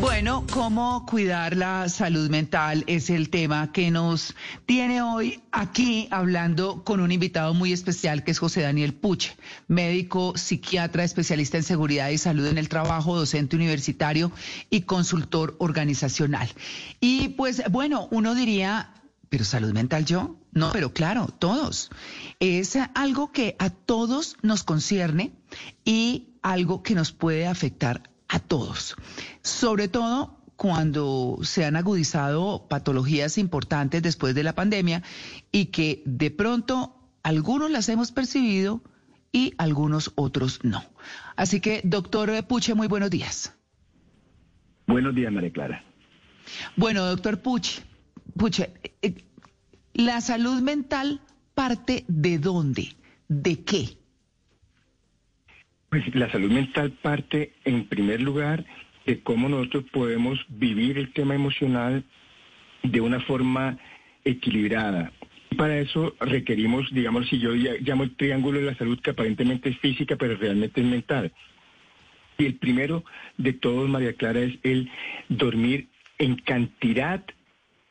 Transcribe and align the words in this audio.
Bueno, 0.00 0.46
cómo 0.50 1.04
cuidar 1.04 1.54
la 1.54 1.86
salud 1.90 2.30
mental 2.30 2.84
es 2.86 3.10
el 3.10 3.28
tema 3.28 3.70
que 3.70 3.90
nos 3.90 4.34
tiene 4.64 5.02
hoy 5.02 5.42
aquí 5.52 6.08
hablando 6.10 6.84
con 6.84 7.00
un 7.00 7.12
invitado 7.12 7.52
muy 7.52 7.74
especial 7.74 8.24
que 8.24 8.30
es 8.30 8.38
José 8.38 8.62
Daniel 8.62 8.94
Puche, 8.94 9.36
médico, 9.68 10.32
psiquiatra, 10.38 11.04
especialista 11.04 11.58
en 11.58 11.64
seguridad 11.64 12.08
y 12.08 12.16
salud 12.16 12.46
en 12.46 12.56
el 12.56 12.70
trabajo, 12.70 13.14
docente 13.14 13.56
universitario 13.56 14.32
y 14.70 14.82
consultor 14.82 15.56
organizacional. 15.58 16.48
Y 16.98 17.28
pues 17.28 17.62
bueno, 17.70 18.08
uno 18.10 18.34
diría, 18.34 18.94
pero 19.28 19.44
salud 19.44 19.72
mental 19.74 20.06
yo? 20.06 20.36
No, 20.52 20.72
pero 20.72 20.94
claro, 20.94 21.26
todos. 21.26 21.90
Es 22.40 22.78
algo 22.94 23.32
que 23.32 23.54
a 23.58 23.68
todos 23.68 24.38
nos 24.40 24.64
concierne 24.64 25.32
y 25.84 26.28
algo 26.40 26.82
que 26.82 26.94
nos 26.94 27.12
puede 27.12 27.46
afectar 27.46 28.09
a 28.30 28.38
todos. 28.38 28.96
Sobre 29.42 29.88
todo 29.88 30.38
cuando 30.56 31.38
se 31.42 31.64
han 31.64 31.76
agudizado 31.76 32.66
patologías 32.68 33.38
importantes 33.38 34.02
después 34.02 34.34
de 34.34 34.44
la 34.44 34.54
pandemia 34.54 35.02
y 35.50 35.66
que 35.66 36.02
de 36.06 36.30
pronto 36.30 36.96
algunos 37.22 37.70
las 37.70 37.88
hemos 37.88 38.12
percibido 38.12 38.82
y 39.32 39.54
algunos 39.58 40.12
otros 40.14 40.60
no. 40.62 40.84
Así 41.36 41.60
que, 41.60 41.80
doctor 41.84 42.46
Puche, 42.46 42.74
muy 42.74 42.88
buenos 42.88 43.10
días. 43.10 43.54
Buenos 44.86 45.14
días, 45.14 45.32
María 45.32 45.52
Clara. 45.52 45.84
Bueno, 46.76 47.04
doctor 47.06 47.40
Puche, 47.40 47.82
Puche, 48.36 48.72
eh, 49.02 49.24
¿la 49.92 50.20
salud 50.20 50.60
mental 50.62 51.20
parte 51.54 52.04
de 52.06 52.38
dónde? 52.38 52.96
¿De 53.28 53.64
qué? 53.64 53.99
Pues 55.90 56.14
la 56.14 56.30
salud 56.30 56.52
mental 56.52 56.92
parte, 56.92 57.52
en 57.64 57.84
primer 57.86 58.20
lugar, 58.20 58.64
de 59.06 59.20
cómo 59.20 59.48
nosotros 59.48 59.84
podemos 59.90 60.38
vivir 60.48 60.98
el 60.98 61.12
tema 61.12 61.34
emocional 61.34 62.04
de 62.84 63.00
una 63.00 63.18
forma 63.20 63.76
equilibrada. 64.24 65.10
Para 65.56 65.80
eso 65.80 66.14
requerimos, 66.20 66.88
digamos, 66.94 67.28
si 67.28 67.40
yo 67.40 67.50
llamo 67.54 68.04
el 68.04 68.14
triángulo 68.14 68.60
de 68.60 68.66
la 68.66 68.76
salud, 68.76 69.00
que 69.00 69.10
aparentemente 69.10 69.70
es 69.70 69.78
física, 69.78 70.14
pero 70.14 70.36
realmente 70.36 70.80
es 70.80 70.86
mental. 70.86 71.32
Y 72.38 72.46
el 72.46 72.54
primero 72.54 73.04
de 73.36 73.52
todos, 73.52 73.88
María 73.88 74.12
Clara, 74.12 74.40
es 74.40 74.54
el 74.62 74.88
dormir 75.28 75.88
en 76.18 76.36
cantidad 76.36 77.24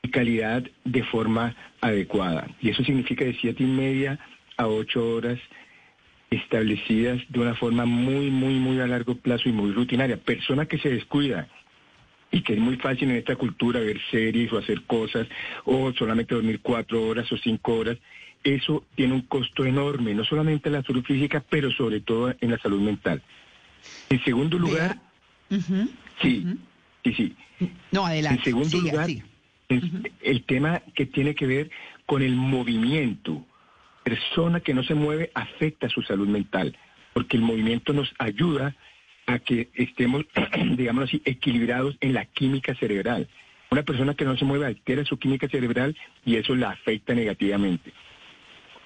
y 0.04 0.10
calidad 0.10 0.64
de 0.86 1.04
forma 1.04 1.54
adecuada. 1.82 2.48
Y 2.62 2.70
eso 2.70 2.82
significa 2.86 3.26
de 3.26 3.36
siete 3.42 3.62
y 3.62 3.68
media 3.68 4.18
a 4.56 4.68
ocho 4.68 5.06
horas 5.06 5.38
establecidas 6.30 7.22
de 7.30 7.40
una 7.40 7.56
forma 7.56 7.86
muy, 7.86 8.30
muy, 8.30 8.56
muy 8.56 8.80
a 8.80 8.88
largo 8.88 9.16
plazo 9.16 9.50
y 9.50 9.52
muy 9.52 9.72
rutinaria. 9.72 10.18
Persona 10.18 10.66
que 10.66 10.78
se 10.78 10.90
descuida 10.90 11.48
y 12.32 12.42
que 12.42 12.54
es 12.54 12.60
muy 12.60 12.78
fácil 12.78 13.10
en 13.10 13.18
esta 13.18 13.36
cultura 13.36 13.80
ver 13.80 14.00
series 14.12 14.52
o 14.54 14.60
hacer 14.60 14.84
cosas 14.84 15.28
o 15.66 15.92
solamente 15.94 16.36
dormir 16.36 16.60
cuatro 16.62 17.08
horas 17.08 17.32
o 17.32 17.38
cinco 17.38 17.76
horas, 17.76 17.98
eso 18.44 18.86
tiene 18.96 19.14
un 19.14 19.22
costo 19.24 19.66
enorme, 19.66 20.14
no 20.14 20.24
solamente 20.24 20.70
en 20.70 20.74
la 20.74 20.84
salud 20.84 21.04
física, 21.04 21.44
pero 21.50 21.72
sobre 21.72 22.02
todo 22.02 22.34
en 22.40 22.52
la 22.52 22.60
salud 22.60 22.82
mental. 22.82 23.22
En 24.10 24.24
segundo 24.24 24.58
lugar, 24.58 24.98
sí, 26.22 26.46
sí, 27.04 27.14
sí. 27.14 27.36
No, 27.92 28.06
adelante. 28.06 28.40
En 28.40 28.44
segundo 28.44 28.78
lugar, 28.80 29.10
el 30.22 30.44
tema 30.44 30.82
que 30.96 31.06
tiene 31.06 31.36
que 31.36 31.48
ver 31.48 31.72
con 32.06 32.22
el 32.22 32.36
movimiento 32.36 33.46
persona 34.10 34.60
que 34.60 34.74
no 34.74 34.84
se 34.84 34.96
mueve 34.96 35.30
afecta 35.36 35.88
su 35.88 36.02
salud 36.02 36.28
mental, 36.28 36.76
porque 37.14 37.38
el 37.38 37.44
movimiento 37.44 37.94
nos 37.94 38.12
ayuda 38.18 38.76
a 39.28 39.38
que 39.38 39.70
estemos, 39.76 40.26
digamos 40.78 41.04
así, 41.04 41.22
equilibrados 41.26 41.96
en 42.02 42.14
la 42.14 42.26
química 42.26 42.74
cerebral. 42.76 43.28
Una 43.70 43.84
persona 43.84 44.16
que 44.16 44.26
no 44.26 44.36
se 44.36 44.46
mueve 44.46 44.66
altera 44.66 45.06
su 45.06 45.18
química 45.20 45.48
cerebral 45.48 45.96
y 46.26 46.38
eso 46.38 46.56
la 46.56 46.72
afecta 46.72 47.14
negativamente. 47.14 47.94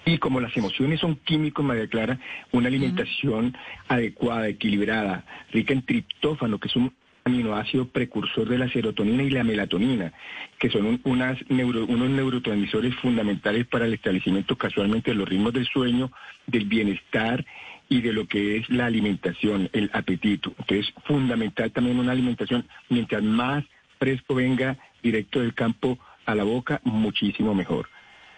Y 0.04 0.18
como 0.18 0.40
las 0.42 0.54
emociones 0.58 1.00
son 1.00 1.16
químicos, 1.16 1.64
María 1.64 1.88
Clara, 1.88 2.20
una 2.52 2.68
alimentación 2.68 3.56
adecuada, 3.88 4.48
equilibrada, 4.48 5.24
rica 5.50 5.72
en 5.72 5.86
triptófano, 5.86 6.58
que 6.58 6.68
es 6.68 6.76
un 6.76 6.92
aminoácido 7.24 7.88
precursor 7.88 8.48
de 8.48 8.58
la 8.58 8.68
serotonina 8.68 9.22
y 9.22 9.30
la 9.30 9.44
melatonina, 9.44 10.12
que 10.58 10.68
son 10.68 11.00
unas 11.04 11.38
unos 11.48 12.10
neurotransmisores 12.10 12.94
fundamentales 12.96 13.66
para 13.66 13.86
el 13.86 13.94
establecimiento 13.94 14.56
casualmente 14.56 15.10
de 15.10 15.16
los 15.16 15.28
ritmos 15.28 15.54
del 15.54 15.66
sueño, 15.66 16.12
del 16.46 16.66
bienestar 16.66 17.44
y 17.88 18.02
de 18.02 18.12
lo 18.12 18.28
que 18.28 18.58
es 18.58 18.68
la 18.68 18.86
alimentación, 18.86 19.70
el 19.72 19.90
apetito. 19.94 20.54
Entonces, 20.58 20.92
fundamental 21.06 21.70
también 21.72 21.98
una 21.98 22.12
alimentación, 22.12 22.66
mientras 22.90 23.22
más 23.22 23.64
fresco 23.98 24.34
venga 24.34 24.76
directo 25.02 25.40
del 25.40 25.54
campo 25.54 25.98
a 26.26 26.34
la 26.34 26.44
boca, 26.44 26.80
muchísimo 26.84 27.54
mejor. 27.54 27.88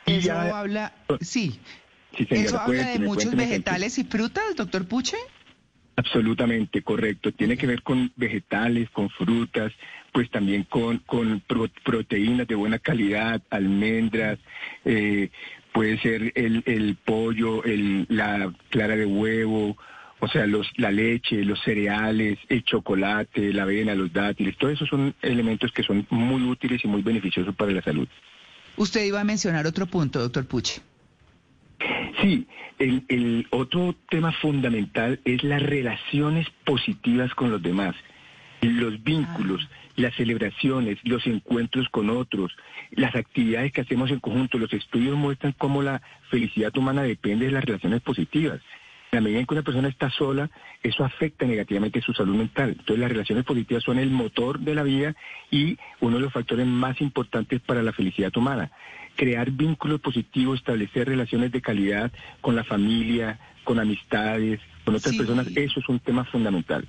Eso 0.06 0.32
habla, 0.32 0.92
sí. 1.20 1.58
Eso 2.16 2.58
habla 2.58 2.92
de 2.92 3.00
muchos 3.00 3.34
vegetales 3.34 3.98
y 3.98 4.04
frutas, 4.04 4.54
doctor 4.56 4.86
Puche. 4.86 5.16
Absolutamente 5.96 6.82
correcto. 6.82 7.32
Tiene 7.32 7.56
que 7.56 7.66
ver 7.66 7.82
con 7.82 8.12
vegetales, 8.16 8.90
con 8.90 9.08
frutas, 9.08 9.72
pues 10.12 10.30
también 10.30 10.64
con, 10.64 10.98
con 10.98 11.42
proteínas 11.84 12.46
de 12.46 12.54
buena 12.54 12.78
calidad, 12.78 13.40
almendras, 13.50 14.38
eh, 14.84 15.30
puede 15.72 15.98
ser 15.98 16.32
el, 16.34 16.62
el 16.66 16.96
pollo, 16.96 17.64
el, 17.64 18.06
la 18.10 18.52
clara 18.70 18.94
de 18.94 19.06
huevo, 19.06 19.76
o 20.20 20.28
sea, 20.28 20.46
los, 20.46 20.66
la 20.76 20.90
leche, 20.90 21.44
los 21.44 21.60
cereales, 21.62 22.38
el 22.48 22.64
chocolate, 22.64 23.52
la 23.52 23.62
avena, 23.62 23.94
los 23.94 24.12
dátiles, 24.12 24.56
todos 24.56 24.74
esos 24.74 24.88
son 24.88 25.14
elementos 25.22 25.72
que 25.72 25.82
son 25.82 26.06
muy 26.10 26.42
útiles 26.42 26.82
y 26.84 26.88
muy 26.88 27.02
beneficiosos 27.02 27.54
para 27.54 27.72
la 27.72 27.82
salud. 27.82 28.08
Usted 28.76 29.04
iba 29.04 29.20
a 29.20 29.24
mencionar 29.24 29.66
otro 29.66 29.86
punto, 29.86 30.18
doctor 30.20 30.46
Puche. 30.46 30.80
Sí, 32.20 32.46
el, 32.78 33.04
el, 33.08 33.46
otro 33.50 33.94
tema 34.08 34.32
fundamental 34.32 35.20
es 35.24 35.42
las 35.42 35.62
relaciones 35.62 36.48
positivas 36.64 37.34
con 37.34 37.50
los 37.50 37.62
demás, 37.62 37.94
los 38.62 39.02
vínculos, 39.02 39.68
ah. 39.70 39.76
las 39.96 40.14
celebraciones, 40.14 40.98
los 41.04 41.26
encuentros 41.26 41.88
con 41.90 42.10
otros, 42.10 42.56
las 42.92 43.14
actividades 43.14 43.72
que 43.72 43.82
hacemos 43.82 44.10
en 44.10 44.20
conjunto. 44.20 44.58
Los 44.58 44.72
estudios 44.72 45.16
muestran 45.16 45.54
cómo 45.58 45.82
la 45.82 46.00
felicidad 46.30 46.76
humana 46.76 47.02
depende 47.02 47.46
de 47.46 47.52
las 47.52 47.64
relaciones 47.64 48.00
positivas. 48.00 48.60
En 49.12 49.18
la 49.18 49.20
medida 49.20 49.40
en 49.40 49.46
que 49.46 49.54
una 49.54 49.62
persona 49.62 49.88
está 49.88 50.10
sola, 50.10 50.50
eso 50.82 51.04
afecta 51.04 51.46
negativamente 51.46 52.00
su 52.00 52.12
salud 52.12 52.34
mental. 52.34 52.70
Entonces 52.70 52.98
las 52.98 53.10
relaciones 53.10 53.44
positivas 53.44 53.84
son 53.84 53.98
el 53.98 54.10
motor 54.10 54.58
de 54.58 54.74
la 54.74 54.82
vida 54.82 55.14
y 55.50 55.78
uno 56.00 56.16
de 56.16 56.22
los 56.22 56.32
factores 56.32 56.66
más 56.66 57.00
importantes 57.00 57.60
para 57.60 57.82
la 57.82 57.92
felicidad 57.92 58.36
humana 58.36 58.70
crear 59.16 59.50
vínculos 59.50 60.00
positivos, 60.00 60.60
establecer 60.60 61.08
relaciones 61.08 61.50
de 61.50 61.60
calidad 61.60 62.12
con 62.40 62.54
la 62.54 62.64
familia, 62.64 63.38
con 63.64 63.80
amistades, 63.80 64.60
con 64.84 64.94
otras 64.94 65.16
personas, 65.16 65.48
eso 65.56 65.80
es 65.80 65.88
un 65.88 65.98
tema 65.98 66.24
fundamental. 66.24 66.86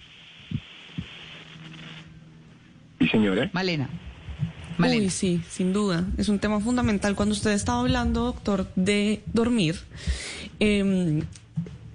¿Y 3.00 3.08
señora? 3.08 3.50
Malena. 3.54 3.90
Malena. 4.78 5.10
sí, 5.10 5.42
sin 5.50 5.74
duda. 5.74 6.06
Es 6.18 6.30
un 6.30 6.38
tema 6.38 6.60
fundamental. 6.60 7.16
Cuando 7.16 7.34
usted 7.34 7.52
estaba 7.52 7.80
hablando, 7.80 8.26
doctor, 8.26 8.68
de 8.76 9.24
dormir, 9.34 9.76
eh, 10.60 11.24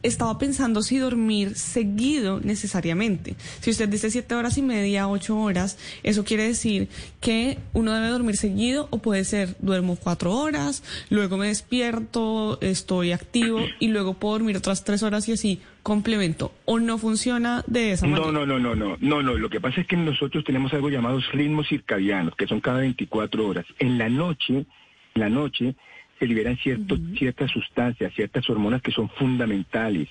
estaba 0.02 0.38
pensando 0.38 0.82
si 0.82 0.98
dormir 0.98 1.54
seguido 1.54 2.40
necesariamente. 2.40 3.36
Si 3.60 3.70
usted 3.70 3.88
dice 3.88 4.10
siete 4.10 4.34
horas 4.34 4.58
y 4.58 4.62
media, 4.62 5.08
ocho 5.08 5.36
horas, 5.38 5.78
eso 6.02 6.24
quiere 6.24 6.44
decir 6.44 6.88
que 7.20 7.58
uno 7.72 7.92
debe 7.92 8.08
dormir 8.08 8.36
seguido 8.36 8.88
o 8.90 8.98
puede 8.98 9.24
ser 9.24 9.56
duermo 9.60 9.96
cuatro 9.96 10.32
horas, 10.32 10.82
luego 11.10 11.36
me 11.36 11.48
despierto, 11.48 12.58
estoy 12.60 13.12
activo 13.12 13.60
y 13.78 13.88
luego 13.88 14.14
puedo 14.14 14.34
dormir 14.34 14.56
otras 14.56 14.84
tres 14.84 15.02
horas 15.02 15.28
y 15.28 15.32
así 15.32 15.60
complemento. 15.82 16.52
¿O 16.64 16.78
no 16.78 16.98
funciona 16.98 17.64
de 17.66 17.92
esa 17.92 18.06
manera? 18.06 18.30
No, 18.30 18.32
no, 18.32 18.46
no, 18.46 18.58
no, 18.58 18.74
no, 18.74 18.96
no, 19.00 19.22
no. 19.22 19.34
Lo 19.34 19.50
que 19.50 19.60
pasa 19.60 19.80
es 19.80 19.86
que 19.86 19.96
nosotros 19.96 20.44
tenemos 20.44 20.72
algo 20.72 20.88
llamados 20.88 21.24
ritmos 21.32 21.68
circadianos, 21.68 22.34
que 22.36 22.46
son 22.46 22.60
cada 22.60 22.80
24 22.80 23.46
horas. 23.46 23.66
En 23.78 23.98
la 23.98 24.08
noche, 24.08 24.66
en 25.14 25.20
la 25.20 25.28
noche, 25.28 25.74
se 26.22 26.28
liberan 26.28 26.56
ciertas 26.56 27.50
sustancias, 27.50 28.14
ciertas 28.14 28.48
hormonas 28.48 28.80
que 28.80 28.92
son 28.92 29.08
fundamentales. 29.08 30.08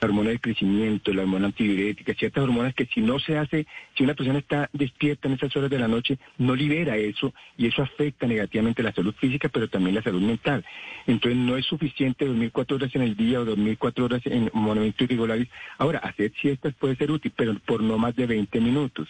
la 0.00 0.08
hormona 0.08 0.30
del 0.30 0.40
crecimiento, 0.40 1.12
la 1.12 1.22
hormona 1.22 1.46
antidiurética, 1.46 2.14
ciertas 2.14 2.42
hormonas 2.42 2.74
que 2.74 2.86
si 2.86 3.00
no 3.00 3.20
se 3.20 3.38
hace, 3.38 3.68
si 3.96 4.02
una 4.02 4.14
persona 4.14 4.40
está 4.40 4.68
despierta 4.72 5.28
en 5.28 5.34
esas 5.34 5.54
horas 5.54 5.70
de 5.70 5.78
la 5.78 5.86
noche, 5.86 6.18
no 6.38 6.56
libera 6.56 6.96
eso 6.96 7.32
y 7.56 7.68
eso 7.68 7.80
afecta 7.80 8.26
negativamente 8.26 8.82
la 8.82 8.92
salud 8.92 9.14
física, 9.14 9.48
pero 9.50 9.68
también 9.68 9.94
la 9.94 10.02
salud 10.02 10.20
mental. 10.20 10.64
Entonces 11.06 11.38
no 11.38 11.56
es 11.56 11.64
suficiente 11.64 12.26
dormir 12.26 12.50
cuatro 12.50 12.74
horas 12.74 12.92
en 12.96 13.02
el 13.02 13.16
día 13.16 13.38
o 13.38 13.44
dormir 13.44 13.78
cuatro 13.78 14.06
horas 14.06 14.22
en 14.24 14.50
monumentos 14.54 15.02
irregulares. 15.02 15.46
Ahora, 15.78 16.00
hacer 16.00 16.32
siestas 16.40 16.74
puede 16.74 16.96
ser 16.96 17.12
útil, 17.12 17.32
pero 17.36 17.56
por 17.60 17.84
no 17.84 17.98
más 17.98 18.16
de 18.16 18.26
20 18.26 18.60
minutos 18.60 19.08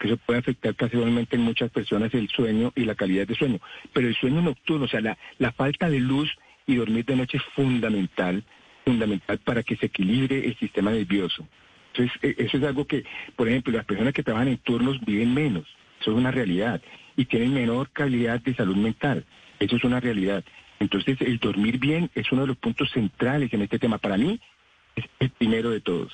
que 0.00 0.08
eso 0.08 0.16
puede 0.16 0.40
afectar 0.40 0.74
casualmente 0.74 1.36
en 1.36 1.42
muchas 1.42 1.70
personas 1.70 2.12
el 2.14 2.28
sueño 2.28 2.72
y 2.74 2.84
la 2.84 2.96
calidad 2.96 3.28
de 3.28 3.36
sueño. 3.36 3.60
Pero 3.92 4.08
el 4.08 4.16
sueño 4.16 4.42
nocturno, 4.42 4.86
o 4.86 4.88
sea, 4.88 5.00
la, 5.00 5.16
la 5.38 5.52
falta 5.52 5.88
de 5.88 6.00
luz 6.00 6.28
y 6.66 6.74
dormir 6.74 7.04
de 7.04 7.16
noche 7.16 7.36
es 7.36 7.44
fundamental 7.54 8.42
fundamental 8.84 9.38
para 9.38 9.62
que 9.62 9.76
se 9.76 9.86
equilibre 9.86 10.44
el 10.44 10.56
sistema 10.56 10.90
nervioso. 10.90 11.46
Entonces, 11.92 12.18
e, 12.22 12.44
eso 12.44 12.56
es 12.56 12.64
algo 12.64 12.86
que, 12.86 13.04
por 13.36 13.48
ejemplo, 13.48 13.72
las 13.72 13.84
personas 13.84 14.12
que 14.12 14.22
trabajan 14.22 14.48
en 14.48 14.58
turnos 14.58 15.00
viven 15.04 15.34
menos, 15.34 15.64
eso 16.00 16.12
es 16.12 16.16
una 16.16 16.30
realidad, 16.30 16.80
y 17.16 17.24
tienen 17.26 17.54
menor 17.54 17.90
calidad 17.90 18.40
de 18.40 18.54
salud 18.54 18.76
mental, 18.76 19.24
eso 19.58 19.76
es 19.76 19.84
una 19.84 20.00
realidad. 20.00 20.44
Entonces, 20.78 21.20
el 21.20 21.38
dormir 21.38 21.78
bien 21.78 22.10
es 22.14 22.32
uno 22.32 22.42
de 22.42 22.48
los 22.48 22.56
puntos 22.56 22.90
centrales 22.90 23.52
en 23.52 23.62
este 23.62 23.78
tema. 23.78 23.98
Para 23.98 24.16
mí, 24.16 24.40
es 24.96 25.04
el 25.18 25.30
primero 25.30 25.70
de 25.70 25.80
todos. 25.80 26.12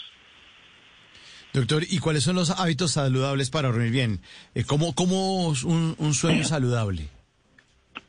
Doctor, 1.56 1.84
¿y 1.88 2.00
cuáles 2.00 2.22
son 2.22 2.36
los 2.36 2.50
hábitos 2.50 2.92
saludables 2.92 3.48
para 3.48 3.68
dormir 3.68 3.90
bien? 3.90 4.20
Eh, 4.54 4.64
¿Cómo, 4.64 4.94
cómo 4.94 5.48
un, 5.48 5.94
un 5.96 6.12
sueño 6.12 6.44
saludable? 6.44 7.08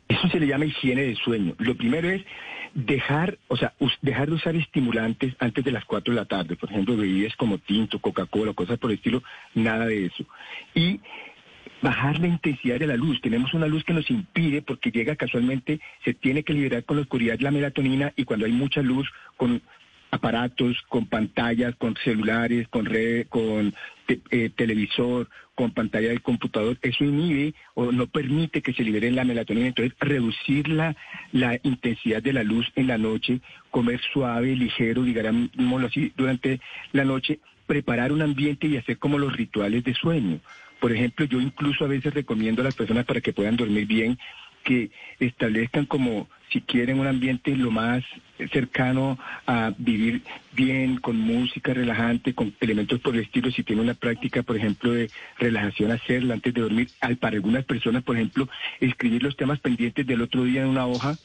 Eso 0.09 0.27
se 0.27 0.41
le 0.41 0.47
llama 0.47 0.65
higiene 0.65 1.03
del 1.03 1.15
sueño. 1.15 1.55
Lo 1.57 1.73
primero 1.75 2.09
es 2.09 2.25
dejar, 2.73 3.37
o 3.47 3.55
sea, 3.55 3.73
dejar 4.01 4.27
de 4.27 4.35
usar 4.35 4.57
estimulantes 4.57 5.33
antes 5.39 5.63
de 5.63 5.71
las 5.71 5.85
4 5.85 6.13
de 6.13 6.19
la 6.19 6.25
tarde, 6.25 6.57
por 6.57 6.69
ejemplo, 6.69 6.97
bebidas 6.97 7.37
como 7.37 7.57
tinto, 7.57 7.99
Coca-Cola, 7.99 8.51
cosas 8.51 8.77
por 8.79 8.91
el 8.91 8.97
estilo, 8.97 9.23
nada 9.55 9.85
de 9.85 10.07
eso. 10.07 10.25
Y 10.75 10.99
bajar 11.81 12.19
la 12.19 12.27
intensidad 12.27 12.79
de 12.79 12.87
la 12.87 12.97
luz. 12.97 13.21
Tenemos 13.21 13.53
una 13.53 13.67
luz 13.67 13.85
que 13.85 13.93
nos 13.93 14.09
impide, 14.09 14.61
porque 14.61 14.91
llega 14.91 15.15
casualmente, 15.15 15.79
se 16.03 16.13
tiene 16.13 16.43
que 16.43 16.51
liberar 16.51 16.83
con 16.83 16.97
la 16.97 17.03
oscuridad 17.03 17.39
la 17.39 17.51
melatonina 17.51 18.11
y 18.17 18.25
cuando 18.25 18.45
hay 18.45 18.51
mucha 18.51 18.81
luz, 18.81 19.07
con 19.37 19.61
aparatos, 20.11 20.77
con 20.89 21.07
pantallas, 21.07 21.75
con 21.75 21.95
celulares, 22.03 22.67
con 22.67 22.85
red, 22.85 23.27
con 23.27 23.73
eh, 24.07 24.49
televisor, 24.55 25.27
con 25.55 25.71
pantalla 25.71 26.09
del 26.09 26.21
computador, 26.21 26.77
eso 26.81 27.03
inhibe 27.03 27.53
o 27.73 27.91
no 27.91 28.07
permite 28.07 28.61
que 28.61 28.73
se 28.73 28.83
libere 28.83 29.11
la 29.11 29.23
melatonina. 29.23 29.67
Entonces, 29.67 29.95
reducir 29.99 30.69
la, 30.69 30.95
la 31.31 31.59
intensidad 31.63 32.21
de 32.21 32.33
la 32.33 32.43
luz 32.43 32.71
en 32.75 32.87
la 32.87 32.97
noche, 32.97 33.41
comer 33.71 33.99
suave, 34.13 34.55
ligero, 34.55 35.03
digámoslo 35.03 35.87
así, 35.87 36.13
durante 36.15 36.61
la 36.93 37.05
noche, 37.05 37.39
preparar 37.65 38.11
un 38.11 38.21
ambiente 38.21 38.67
y 38.67 38.77
hacer 38.77 38.97
como 38.97 39.17
los 39.17 39.35
rituales 39.35 39.83
de 39.83 39.93
sueño. 39.93 40.39
Por 40.79 40.91
ejemplo, 40.91 41.25
yo 41.25 41.41
incluso 41.41 41.85
a 41.85 41.87
veces 41.87 42.13
recomiendo 42.13 42.61
a 42.61 42.65
las 42.65 42.75
personas 42.75 43.05
para 43.05 43.19
que 43.19 43.33
puedan 43.33 43.57
dormir 43.57 43.87
bien 43.87 44.17
que 44.67 44.91
establezcan 45.21 45.85
como 45.85 46.27
si 46.49 46.59
quieren 46.59 46.99
un 46.99 47.07
ambiente 47.07 47.55
lo 47.55 47.71
más 47.71 48.03
cercano 48.51 49.17
a 49.45 49.73
vivir 49.77 50.23
bien, 50.51 50.97
con 50.97 51.17
música 51.17 51.73
relajante, 51.73 52.33
con 52.33 52.53
elementos 52.59 52.99
por 52.99 53.15
el 53.15 53.21
estilo, 53.21 53.49
si 53.49 53.63
tienen 53.63 53.85
una 53.85 53.93
práctica, 53.93 54.43
por 54.43 54.57
ejemplo, 54.57 54.91
de 54.91 55.09
relajación, 55.39 55.91
hacerla 55.91 56.33
antes 56.33 56.53
de 56.53 56.61
dormir. 56.61 56.89
Para 57.21 57.37
algunas 57.37 57.63
personas, 57.63 58.03
por 58.03 58.17
ejemplo, 58.17 58.49
escribir 58.81 59.23
los 59.23 59.37
temas 59.37 59.59
pendientes 59.61 60.05
del 60.05 60.21
otro 60.21 60.43
día 60.43 60.63
en 60.63 60.67
una 60.67 60.85
hoja, 60.85 61.15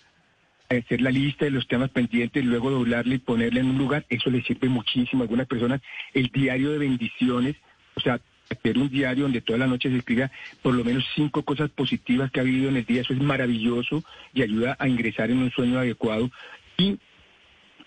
hacer 0.71 1.01
la 1.01 1.11
lista 1.11 1.45
de 1.45 1.51
los 1.51 1.67
temas 1.67 1.91
pendientes, 1.91 2.45
luego 2.45 2.71
doblarle 2.71 3.17
y 3.17 3.19
ponerle 3.19 3.61
en 3.61 3.71
un 3.71 3.79
lugar, 3.79 4.07
eso 4.09 4.31
les 4.31 4.45
sirve 4.47 4.69
muchísimo 4.69 5.23
a 5.23 5.25
algunas 5.25 5.49
personas. 5.49 5.81
El 6.15 6.29
diario 6.29 6.71
de 6.71 6.79
bendiciones, 6.79 7.57
o 7.97 8.01
sea, 8.01 8.21
hacer 8.51 8.79
un 8.79 8.89
diario 8.89 9.25
donde 9.25 9.41
toda 9.41 9.59
la 9.59 9.67
noche 9.67 9.91
se 9.91 9.97
escriba 9.97 10.31
por 10.63 10.75
lo 10.75 10.85
menos 10.85 11.05
cinco 11.15 11.43
cosas 11.43 11.71
positivas 11.71 12.31
que 12.31 12.41
ha 12.41 12.45
vivido 12.45 12.69
en 12.69 12.77
el 12.77 12.85
día, 12.85 13.03
eso 13.03 13.13
es 13.13 13.21
maravilloso 13.21 14.03
y 14.35 14.43
ayuda 14.43 14.77
a 14.79 14.89
ingresar 14.89 15.31
en 15.31 15.39
un 15.39 15.51
sueño 15.51 15.79
adecuado. 15.79 16.31
Y 16.77 16.99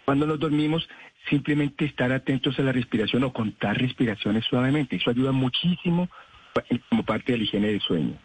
cuando 0.05 0.25
nos 0.25 0.39
dormimos, 0.39 0.87
simplemente 1.29 1.85
estar 1.85 2.11
atentos 2.11 2.57
a 2.59 2.63
la 2.63 2.71
respiración 2.71 3.23
o 3.23 3.33
contar 3.33 3.79
respiraciones 3.79 4.45
suavemente, 4.45 4.95
eso 4.95 5.09
ayuda 5.09 5.31
muchísimo 5.31 6.09
como 6.89 7.03
parte 7.03 7.33
de 7.33 7.39
la 7.39 7.43
higiene 7.43 7.67
del 7.67 7.81
sueño. 7.81 8.17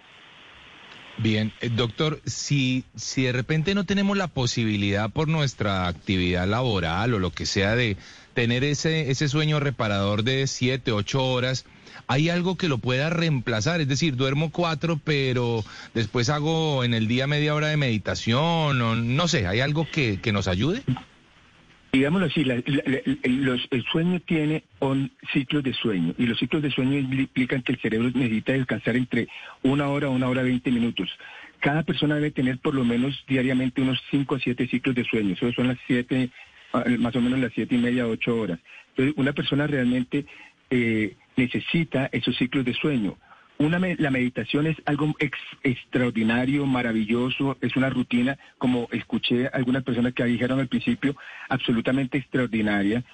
Bien, 1.23 1.53
eh, 1.61 1.69
doctor, 1.69 2.19
si, 2.25 2.85
si 2.97 3.25
de 3.25 3.33
repente 3.33 3.75
no 3.75 3.85
tenemos 3.85 4.17
la 4.17 4.29
posibilidad 4.29 5.11
por 5.11 5.29
nuestra 5.29 5.87
actividad 5.87 6.49
laboral 6.49 7.13
o 7.13 7.19
lo 7.19 7.31
que 7.31 7.45
sea 7.45 7.77
de 7.77 7.99
tener 8.33 8.65
ese, 8.65 9.11
ese 9.11 9.29
sueño 9.29 9.61
reparador 9.61 10.23
de 10.23 10.47
siete, 10.47 10.93
ocho 10.93 11.23
horas, 11.23 11.67
¿hay 12.07 12.31
algo 12.31 12.57
que 12.57 12.69
lo 12.69 12.79
pueda 12.79 13.11
reemplazar? 13.11 13.83
Es 13.83 13.89
decir, 13.89 14.17
duermo 14.17 14.51
cuatro, 14.51 14.99
pero 15.05 15.63
después 15.93 16.31
hago 16.31 16.85
en 16.85 16.95
el 16.95 17.07
día 17.07 17.27
media 17.27 17.55
hora 17.55 17.69
de 17.69 17.77
meditación, 17.77 18.81
o 18.81 18.97
no 18.97 19.29
sé, 19.29 19.47
¿hay 19.47 19.61
algo 19.61 19.87
que, 19.91 20.23
que 20.23 20.33
nos 20.33 20.49
ayude? 20.49 20.83
Digámoslo 21.93 22.27
así, 22.29 22.43
el 22.43 23.85
sueño 23.91 24.21
tiene 24.21 24.63
un 24.79 25.11
ciclos 25.33 25.65
de 25.65 25.73
sueño 25.75 26.15
y 26.19 26.27
los 26.27 26.39
ciclos 26.39 26.63
de 26.63 26.71
sueño 26.71 26.97
implican 26.97 27.63
que 27.63 27.73
el 27.73 27.81
cerebro 27.81 28.11
necesita 28.15 28.53
descansar 28.53 28.97
entre 28.97 29.27
una 29.63 29.89
hora 29.89 30.07
a 30.07 30.11
una 30.11 30.29
hora 30.29 30.43
veinte 30.43 30.71
minutos. 30.71 31.11
Cada 31.59 31.83
persona 31.83 32.15
debe 32.15 32.31
tener 32.31 32.59
por 32.59 32.75
lo 32.75 32.85
menos 32.85 33.25
diariamente 33.27 33.83
unos 33.83 34.01
cinco 34.11 34.37
a 34.37 34.39
siete 34.39 34.69
ciclos 34.69 34.95
de 34.95 35.05
sueño. 35.05 35.35
Eso 35.35 35.53
son 35.53 35.67
las 35.69 35.79
siete, 35.87 36.31
ah, 36.73 36.85
más 36.99 37.15
o 37.17 37.21
menos 37.21 37.41
las 37.41 37.53
siete 37.55 37.75
y 37.75 37.79
media, 37.79 38.07
ocho 38.07 38.37
horas. 38.41 38.61
Entonces, 38.91 39.15
una 39.17 39.33
persona 39.33 39.67
realmente 39.67 40.27
eh, 40.71 41.17
necesita 41.37 42.09
esos 42.13 42.37
ciclos 42.37 42.65
de 42.65 42.75
sueño. 42.75 43.17
Una, 43.61 43.79
la 43.79 44.11
meditación 44.11 44.67
es 44.69 44.79
algo 44.87 45.15
extraordinario, 45.63 46.65
maravilloso, 46.65 47.59
es 47.61 47.77
una 47.77 47.91
rutina, 47.91 48.39
como 48.57 48.89
escuché 48.91 49.51
algunas 49.53 49.83
personas 49.83 50.15
que 50.15 50.25
dijeron 50.25 50.61
al 50.61 50.69
principio, 50.69 51.15
absolutamente 51.47 52.17
extraordinaria, 52.17 53.05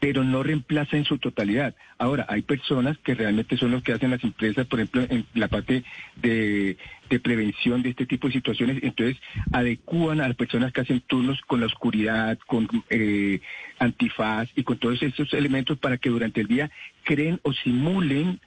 pero 0.00 0.24
no 0.24 0.42
reemplaza 0.42 0.96
en 0.96 1.04
su 1.04 1.18
totalidad. 1.18 1.74
Ahora, 1.98 2.24
hay 2.30 2.40
personas 2.40 2.96
que 3.04 3.14
realmente 3.14 3.58
son 3.58 3.70
los 3.70 3.82
que 3.82 3.92
hacen 3.92 4.12
las 4.12 4.24
empresas, 4.24 4.66
por 4.66 4.80
ejemplo, 4.80 5.02
en 5.10 5.26
la 5.34 5.48
parte 5.48 5.84
de, 6.16 6.78
prevención 7.22 7.82
de 7.82 7.90
este 7.90 8.06
tipo 8.06 8.28
de 8.28 8.32
situaciones, 8.32 8.82
entonces 8.82 9.18
adecúan 9.52 10.22
a 10.22 10.28
las 10.28 10.38
personas 10.38 10.72
que 10.72 10.80
hacen 10.80 11.02
turnos 11.02 11.38
con 11.42 11.60
la 11.60 11.66
oscuridad, 11.66 12.38
con 12.46 12.66
eh, 12.88 13.40
antifaz 13.78 14.48
y 14.56 14.62
con 14.62 14.78
todos 14.78 15.02
estos 15.02 15.34
elementos 15.34 15.76
para 15.76 15.98
que 15.98 16.08
durante 16.08 16.40
el 16.40 16.46
día 16.46 16.70
creen 17.04 17.40
o 17.42 17.52
simulen 17.52 18.40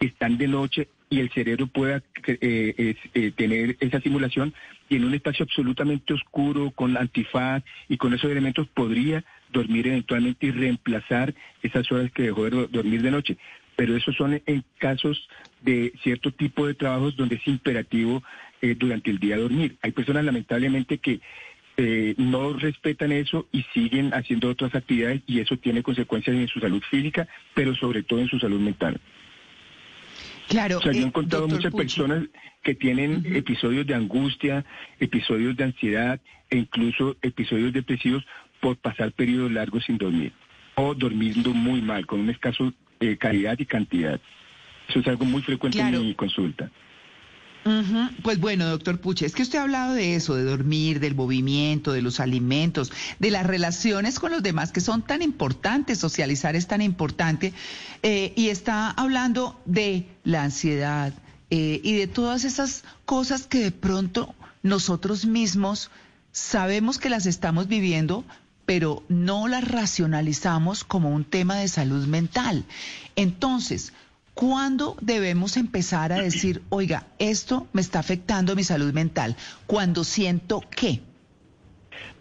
están 0.00 0.38
de 0.38 0.48
noche 0.48 0.88
y 1.10 1.20
el 1.20 1.30
cerebro 1.30 1.66
pueda 1.66 2.02
eh, 2.26 2.94
eh, 3.14 3.32
tener 3.36 3.76
esa 3.80 4.00
simulación 4.00 4.54
y 4.88 4.96
en 4.96 5.04
un 5.04 5.14
espacio 5.14 5.44
absolutamente 5.44 6.14
oscuro, 6.14 6.70
con 6.70 6.96
antifaz 6.96 7.62
y 7.88 7.96
con 7.96 8.14
esos 8.14 8.30
elementos 8.30 8.66
podría 8.68 9.24
dormir 9.52 9.88
eventualmente 9.88 10.46
y 10.46 10.50
reemplazar 10.52 11.34
esas 11.62 11.90
horas 11.92 12.10
que 12.12 12.24
dejó 12.24 12.44
de 12.48 12.66
dormir 12.68 13.02
de 13.02 13.10
noche. 13.10 13.36
Pero 13.76 13.96
esos 13.96 14.16
son 14.16 14.40
en 14.46 14.64
casos 14.78 15.28
de 15.62 15.92
cierto 16.02 16.32
tipo 16.32 16.66
de 16.66 16.74
trabajos 16.74 17.16
donde 17.16 17.36
es 17.36 17.46
imperativo 17.46 18.22
eh, 18.62 18.74
durante 18.78 19.10
el 19.10 19.18
día 19.18 19.36
dormir. 19.36 19.76
Hay 19.82 19.92
personas 19.92 20.24
lamentablemente 20.24 20.98
que 20.98 21.20
no 22.18 22.52
respetan 22.52 23.10
eso 23.10 23.46
y 23.52 23.62
siguen 23.72 24.12
haciendo 24.12 24.50
otras 24.50 24.74
actividades 24.74 25.22
y 25.26 25.40
eso 25.40 25.56
tiene 25.56 25.82
consecuencias 25.82 26.36
en 26.36 26.46
su 26.46 26.60
salud 26.60 26.82
física, 26.90 27.26
pero 27.54 27.74
sobre 27.74 28.02
todo 28.02 28.20
en 28.20 28.28
su 28.28 28.38
salud 28.38 28.60
mental. 28.60 29.00
Claro. 30.50 30.78
O 30.78 30.82
sea, 30.82 30.90
yo 30.90 30.98
he 30.98 31.04
eh, 31.04 31.06
encontrado 31.06 31.46
muchas 31.46 31.72
personas 31.72 32.24
que 32.64 32.74
tienen 32.74 33.24
episodios 33.36 33.86
de 33.86 33.94
angustia, 33.94 34.64
episodios 34.98 35.56
de 35.56 35.64
ansiedad 35.64 36.20
e 36.50 36.58
incluso 36.58 37.16
episodios 37.22 37.72
depresivos 37.72 38.26
por 38.60 38.76
pasar 38.76 39.12
periodos 39.12 39.52
largos 39.52 39.84
sin 39.84 39.96
dormir 39.96 40.32
o 40.74 40.94
durmiendo 40.94 41.54
muy 41.54 41.80
mal, 41.80 42.04
con 42.04 42.20
un 42.20 42.30
escaso 42.30 42.72
eh, 42.98 43.16
calidad 43.16 43.56
y 43.60 43.64
cantidad. 43.64 44.20
Eso 44.88 44.98
es 44.98 45.06
algo 45.06 45.24
muy 45.24 45.40
frecuente 45.42 45.78
en 45.78 46.00
mi 46.00 46.14
consulta. 46.14 46.68
Pues 48.22 48.40
bueno, 48.40 48.66
doctor 48.66 49.00
Puche, 49.00 49.26
es 49.26 49.34
que 49.34 49.42
usted 49.42 49.58
ha 49.58 49.62
hablado 49.62 49.94
de 49.94 50.14
eso, 50.14 50.34
de 50.34 50.44
dormir, 50.44 50.98
del 50.98 51.14
movimiento, 51.14 51.92
de 51.92 52.00
los 52.00 52.18
alimentos, 52.18 52.90
de 53.18 53.30
las 53.30 53.46
relaciones 53.46 54.18
con 54.18 54.32
los 54.32 54.42
demás 54.42 54.72
que 54.72 54.80
son 54.80 55.02
tan 55.02 55.20
importantes, 55.20 55.98
socializar 55.98 56.56
es 56.56 56.66
tan 56.66 56.80
importante, 56.80 57.52
eh, 58.02 58.32
y 58.34 58.48
está 58.48 58.90
hablando 58.90 59.60
de 59.66 60.06
la 60.24 60.44
ansiedad 60.44 61.12
eh, 61.50 61.80
y 61.82 61.94
de 61.94 62.06
todas 62.06 62.44
esas 62.44 62.84
cosas 63.04 63.46
que 63.46 63.58
de 63.58 63.72
pronto 63.72 64.34
nosotros 64.62 65.26
mismos 65.26 65.90
sabemos 66.32 66.98
que 66.98 67.10
las 67.10 67.26
estamos 67.26 67.68
viviendo, 67.68 68.24
pero 68.64 69.02
no 69.08 69.48
las 69.48 69.66
racionalizamos 69.66 70.84
como 70.84 71.10
un 71.10 71.24
tema 71.24 71.56
de 71.56 71.68
salud 71.68 72.06
mental. 72.06 72.64
Entonces, 73.16 73.92
¿Cuándo 74.40 74.96
debemos 75.02 75.58
empezar 75.58 76.14
a 76.14 76.22
decir, 76.22 76.62
oiga, 76.70 77.04
esto 77.18 77.66
me 77.74 77.82
está 77.82 77.98
afectando 77.98 78.56
mi 78.56 78.64
salud 78.64 78.90
mental? 78.94 79.36
Cuando 79.66 80.02
siento 80.02 80.62
qué? 80.74 81.02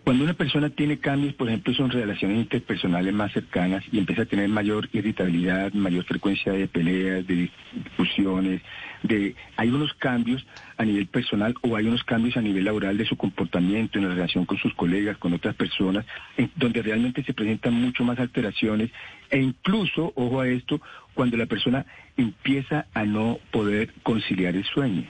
Cuando 0.03 0.25
una 0.25 0.33
persona 0.33 0.69
tiene 0.69 0.99
cambios, 0.99 1.33
por 1.35 1.47
ejemplo, 1.47 1.73
son 1.73 1.91
relaciones 1.91 2.39
interpersonales 2.39 3.13
más 3.13 3.31
cercanas 3.31 3.85
y 3.89 3.99
empieza 3.99 4.23
a 4.23 4.25
tener 4.25 4.49
mayor 4.49 4.89
irritabilidad, 4.91 5.71
mayor 5.71 6.03
frecuencia 6.03 6.51
de 6.51 6.67
peleas, 6.67 7.25
de 7.25 7.49
discusiones, 7.71 8.63
de 9.03 9.35
hay 9.55 9.69
unos 9.69 9.93
cambios 9.93 10.45
a 10.77 10.83
nivel 10.83 11.07
personal 11.07 11.53
o 11.61 11.75
hay 11.77 11.85
unos 11.85 12.03
cambios 12.03 12.35
a 12.35 12.41
nivel 12.41 12.65
laboral 12.65 12.97
de 12.97 13.05
su 13.05 13.15
comportamiento 13.15 13.97
en 13.97 14.09
la 14.09 14.15
relación 14.15 14.45
con 14.45 14.57
sus 14.57 14.73
colegas, 14.73 15.17
con 15.17 15.33
otras 15.33 15.55
personas, 15.55 16.05
en 16.35 16.51
donde 16.55 16.81
realmente 16.81 17.23
se 17.23 17.33
presentan 17.33 17.75
mucho 17.75 18.03
más 18.03 18.19
alteraciones 18.19 18.89
e 19.29 19.39
incluso, 19.39 20.11
ojo 20.15 20.41
a 20.41 20.47
esto, 20.47 20.81
cuando 21.19 21.35
la 21.35 21.47
persona 21.47 21.85
empieza 22.15 22.85
a 22.93 23.03
no 23.03 23.39
poder 23.51 23.91
conciliar 24.03 24.55
el 24.55 24.63
sueño. 24.63 25.03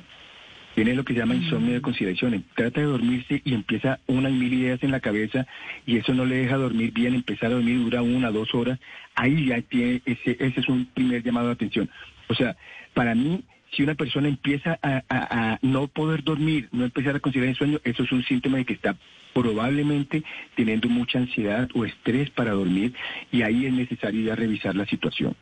Tiene 0.73 0.95
lo 0.95 1.05
que 1.05 1.13
se 1.13 1.19
llama 1.19 1.35
insomnio 1.35 1.75
de 1.75 1.83
conciliación. 1.83 2.43
Trata 2.55 2.81
de 2.81 2.87
dormirse 2.87 3.43
y 3.45 3.53
empieza 3.53 3.99
una 4.07 4.31
y 4.31 4.33
mil 4.33 4.51
ideas 4.51 4.81
en 4.81 4.89
la 4.89 5.01
cabeza 5.01 5.45
y 5.85 5.97
eso 5.97 6.15
no 6.15 6.25
le 6.25 6.37
deja 6.37 6.57
dormir 6.57 6.93
bien. 6.93 7.13
Empezar 7.13 7.51
a 7.51 7.53
dormir 7.53 7.77
dura 7.77 8.01
una, 8.01 8.31
dos 8.31 8.55
horas. 8.55 8.79
Ahí 9.13 9.45
ya 9.45 9.61
tiene, 9.61 10.01
ese, 10.03 10.35
ese 10.39 10.59
es 10.59 10.67
un 10.67 10.87
primer 10.87 11.21
llamado 11.21 11.45
de 11.45 11.53
atención. 11.53 11.87
O 12.27 12.33
sea, 12.33 12.57
para 12.95 13.13
mí, 13.13 13.43
si 13.71 13.83
una 13.83 13.93
persona 13.93 14.29
empieza 14.29 14.79
a, 14.81 15.03
a, 15.11 15.59
no 15.61 15.89
poder 15.89 16.23
dormir, 16.23 16.69
no 16.71 16.85
empezar 16.85 17.15
a 17.17 17.19
conciliar 17.19 17.49
el 17.49 17.55
sueño, 17.55 17.79
eso 17.83 18.01
es 18.01 18.11
un 18.11 18.23
síntoma 18.23 18.57
de 18.57 18.65
que 18.65 18.73
está 18.73 18.95
probablemente 19.35 20.23
teniendo 20.55 20.89
mucha 20.89 21.19
ansiedad 21.19 21.69
o 21.75 21.85
estrés 21.85 22.31
para 22.31 22.53
dormir 22.53 22.95
y 23.31 23.43
ahí 23.43 23.67
es 23.67 23.73
necesario 23.73 24.23
ya 24.23 24.35
revisar 24.35 24.75
la 24.75 24.87
situación. 24.87 25.35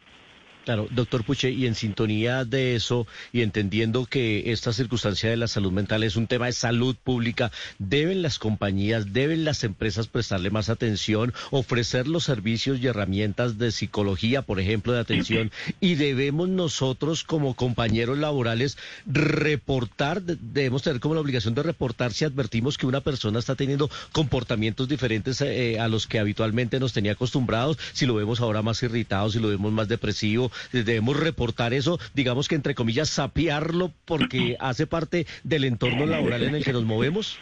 Claro, 0.67 0.89
doctor 0.91 1.23
Puche, 1.23 1.49
y 1.51 1.65
en 1.65 1.75
sintonía 1.75 2.43
de 2.43 2.75
eso 2.75 3.07
y 3.31 3.41
entendiendo 3.41 4.05
que 4.05 4.51
esta 4.51 4.73
circunstancia 4.73 5.29
de 5.29 5.37
la 5.37 5.47
salud 5.47 5.71
mental 5.71 6.03
es 6.03 6.17
un 6.17 6.27
tema 6.27 6.47
de 6.47 6.51
salud 6.51 6.93
pública, 7.01 7.53
¿deben 7.79 8.21
las 8.21 8.37
compañías, 8.37 9.13
deben 9.13 9.45
las 9.45 9.63
empresas 9.63 10.07
prestarle 10.07 10.49
más 10.49 10.67
atención, 10.67 11.33
ofrecer 11.51 12.09
los 12.09 12.25
servicios 12.25 12.81
y 12.81 12.87
herramientas 12.87 13.57
de 13.57 13.71
psicología, 13.71 14.41
por 14.41 14.59
ejemplo, 14.59 14.91
de 14.91 14.99
atención? 14.99 15.53
Y 15.79 15.95
debemos 15.95 16.49
nosotros 16.49 17.23
como 17.23 17.53
compañeros 17.53 18.17
laborales 18.17 18.77
reportar, 19.05 20.21
debemos 20.21 20.83
tener 20.83 20.99
como 20.99 21.15
la 21.15 21.21
obligación 21.21 21.55
de 21.55 21.63
reportar 21.63 22.11
si 22.11 22.25
advertimos 22.25 22.77
que 22.77 22.87
una 22.87 22.99
persona 22.99 23.39
está 23.39 23.55
teniendo 23.55 23.89
comportamientos 24.11 24.89
diferentes 24.89 25.39
eh, 25.39 25.79
a 25.79 25.87
los 25.87 26.07
que 26.07 26.19
habitualmente 26.19 26.77
nos 26.81 26.91
tenía 26.91 27.13
acostumbrados, 27.13 27.77
si 27.93 28.05
lo 28.05 28.15
vemos 28.15 28.41
ahora 28.41 28.61
más 28.61 28.83
irritado, 28.83 29.31
si 29.31 29.39
lo 29.39 29.47
vemos 29.47 29.71
más 29.71 29.87
depresivo 29.87 30.51
debemos 30.71 31.19
reportar 31.19 31.73
eso, 31.73 31.99
digamos 32.13 32.47
que 32.47 32.55
entre 32.55 32.75
comillas, 32.75 33.09
sapearlo 33.09 33.91
porque 34.05 34.55
hace 34.59 34.87
parte 34.87 35.27
del 35.43 35.63
entorno 35.63 36.05
laboral 36.05 36.43
en 36.43 36.55
el 36.55 36.63
que 36.63 36.73
nos 36.73 36.83
movemos? 36.83 37.37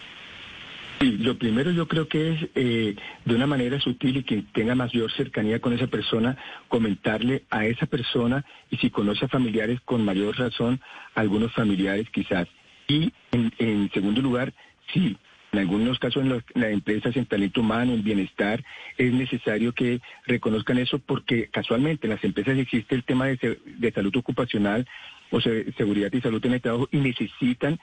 Sí, 1.00 1.12
lo 1.18 1.38
primero 1.38 1.72
yo 1.72 1.88
creo 1.88 2.08
que 2.08 2.34
es 2.34 2.48
eh, 2.56 2.96
de 3.26 3.36
una 3.36 3.48
manera 3.48 3.80
sutil 3.82 4.18
y 4.18 4.24
que 4.24 4.44
tenga 4.54 4.76
mayor 4.76 5.12
cercanía 5.12 5.60
con 5.60 5.74
esa 5.74 5.88
persona, 5.88 6.38
comentarle 6.70 7.44
a 7.50 7.66
esa 7.66 7.86
persona 7.86 8.46
y 8.70 8.78
si 8.78 8.90
conoce 8.90 9.26
a 9.26 9.30
familiares 9.30 9.82
con 9.84 10.06
mayor 10.06 10.38
razón, 10.38 10.80
algunos 11.14 11.52
familiares 11.52 12.10
quizás. 12.12 12.48
Y 12.88 13.12
en, 13.32 13.52
en 13.58 13.92
segundo 13.94 14.22
lugar, 14.22 14.54
sí, 14.94 15.18
en 15.56 15.60
algunos 15.60 16.00
casos 16.00 16.24
en 16.24 16.30
las 16.30 16.72
empresas 16.72 17.16
en 17.16 17.26
talento 17.26 17.62
humano, 17.62 17.94
en 17.94 18.04
bienestar, 18.04 18.64
es 18.98 19.14
necesario 19.14 19.72
que 19.74 20.02
reconozcan 20.28 20.78
eso 20.78 21.00
porque 21.00 21.48
casualmente 21.48 22.08
en 22.08 22.14
las 22.14 22.24
empresas 22.24 22.58
existe 22.58 22.94
el 22.94 23.06
tema 23.06 23.28
de, 23.28 23.92
salud 23.94 24.16
ocupacional 24.18 24.86
o 25.32 25.40
seguridad 25.40 26.12
y 26.12 26.20
salud 26.20 26.46
en 26.46 26.54
el 26.54 26.62
trabajo 26.62 26.90
y 26.92 26.98
necesitan 26.98 27.80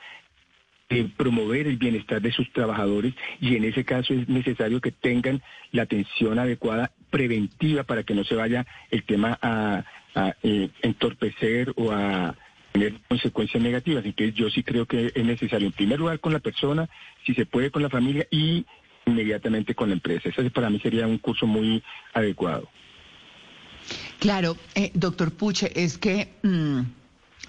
eh, 0.90 1.08
promover 1.16 1.66
el 1.66 1.78
bienestar 1.78 2.20
de 2.20 2.32
sus 2.32 2.52
trabajadores 2.52 3.14
y 3.40 3.56
en 3.56 3.64
ese 3.64 3.84
caso 3.84 4.12
es 4.12 4.28
necesario 4.28 4.80
que 4.82 4.92
tengan 4.92 5.40
la 5.70 5.82
atención 5.82 6.38
adecuada 6.38 6.92
preventiva 7.10 7.84
para 7.84 8.02
que 8.02 8.14
no 8.14 8.24
se 8.24 8.34
vaya 8.34 8.66
el 8.90 9.04
tema 9.04 9.38
a, 9.40 9.84
eh, 10.42 10.68
entorpecer 10.82 11.72
o 11.76 11.90
a 11.90 12.36
tener 12.72 12.94
consecuencias 13.08 13.62
negativas. 13.62 14.04
Entonces 14.04 14.34
yo 14.34 14.50
sí 14.50 14.62
creo 14.62 14.86
que 14.86 15.12
es 15.14 15.24
necesario, 15.24 15.66
en 15.66 15.72
primer 15.72 15.98
lugar, 15.98 16.20
con 16.20 16.32
la 16.32 16.40
persona, 16.40 16.88
si 17.24 17.34
se 17.34 17.46
puede 17.46 17.70
con 17.70 17.82
la 17.82 17.90
familia 17.90 18.26
y 18.30 18.64
inmediatamente 19.06 19.74
con 19.74 19.88
la 19.88 19.94
empresa. 19.94 20.28
Ese 20.28 20.50
para 20.50 20.70
mí 20.70 20.80
sería 20.80 21.06
un 21.06 21.18
curso 21.18 21.46
muy 21.46 21.82
adecuado. 22.14 22.68
Claro, 24.18 24.56
eh, 24.74 24.90
doctor 24.94 25.32
Puche, 25.32 25.70
es 25.74 25.98
que... 25.98 26.34
Mm, 26.42 26.82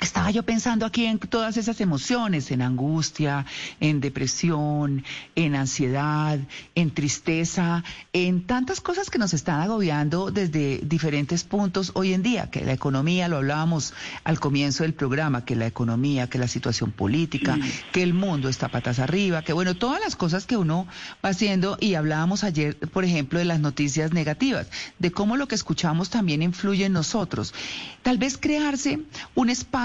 estaba 0.01 0.31
yo 0.31 0.43
pensando 0.43 0.85
aquí 0.85 1.05
en 1.05 1.17
todas 1.19 1.55
esas 1.57 1.79
emociones, 1.79 2.51
en 2.51 2.61
angustia, 2.61 3.45
en 3.79 4.01
depresión, 4.01 5.03
en 5.35 5.55
ansiedad, 5.55 6.39
en 6.75 6.91
tristeza, 6.91 7.83
en 8.11 8.45
tantas 8.45 8.81
cosas 8.81 9.09
que 9.09 9.17
nos 9.17 9.33
están 9.33 9.61
agobiando 9.61 10.31
desde 10.31 10.79
diferentes 10.79 11.43
puntos 11.43 11.91
hoy 11.93 12.13
en 12.13 12.23
día, 12.23 12.49
que 12.49 12.65
la 12.65 12.73
economía, 12.73 13.27
lo 13.27 13.37
hablábamos 13.37 13.93
al 14.23 14.39
comienzo 14.39 14.83
del 14.83 14.93
programa, 14.93 15.45
que 15.45 15.55
la 15.55 15.67
economía, 15.67 16.27
que 16.27 16.37
la 16.37 16.47
situación 16.47 16.91
política, 16.91 17.57
que 17.91 18.03
el 18.03 18.13
mundo 18.13 18.49
está 18.49 18.69
patas 18.69 18.99
arriba, 18.99 19.41
que 19.43 19.53
bueno, 19.53 19.75
todas 19.75 20.01
las 20.01 20.15
cosas 20.15 20.45
que 20.45 20.57
uno 20.57 20.87
va 21.23 21.29
haciendo 21.29 21.77
y 21.79 21.95
hablábamos 21.95 22.43
ayer, 22.43 22.77
por 22.77 23.05
ejemplo, 23.05 23.39
de 23.39 23.45
las 23.45 23.59
noticias 23.59 24.11
negativas, 24.11 24.67
de 24.99 25.11
cómo 25.11 25.37
lo 25.37 25.47
que 25.47 25.55
escuchamos 25.55 26.09
también 26.09 26.41
influye 26.41 26.85
en 26.85 26.93
nosotros. 26.93 27.53
Tal 28.01 28.17
vez 28.17 28.37
crearse 28.37 28.99
un 29.35 29.49
espacio 29.49 29.82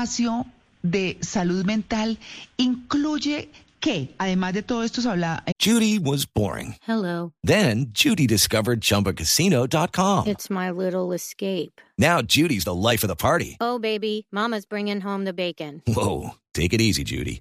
de 0.83 1.19
salud 1.21 1.65
mental 1.65 2.19
incluye 2.57 3.51
que, 3.81 4.15
además 4.19 4.55
de 4.55 4.63
todo 4.63 4.83
esto, 4.83 5.01
se 5.01 5.09
habla. 5.09 5.43
Eh, 5.47 5.53
Judy 5.59 5.99
was 5.99 6.27
boring. 6.27 6.77
Hello. 6.83 7.33
Then 7.45 7.91
Judy 7.93 8.27
discovered 8.27 8.81
chumbacasino.com. 8.81 10.27
It's 10.27 10.51
my 10.51 10.71
little 10.71 11.13
escape. 11.13 11.81
Now 11.97 12.23
Judy's 12.23 12.65
the 12.65 12.75
life 12.75 13.05
of 13.05 13.09
the 13.09 13.17
party. 13.17 13.57
Oh, 13.61 13.79
baby, 13.79 14.27
Mama's 14.33 14.67
bringing 14.67 15.01
home 15.01 15.25
the 15.25 15.33
bacon. 15.33 15.83
Whoa. 15.87 16.35
Take 16.55 16.73
it 16.73 16.81
easy, 16.81 17.05
Judy. 17.05 17.41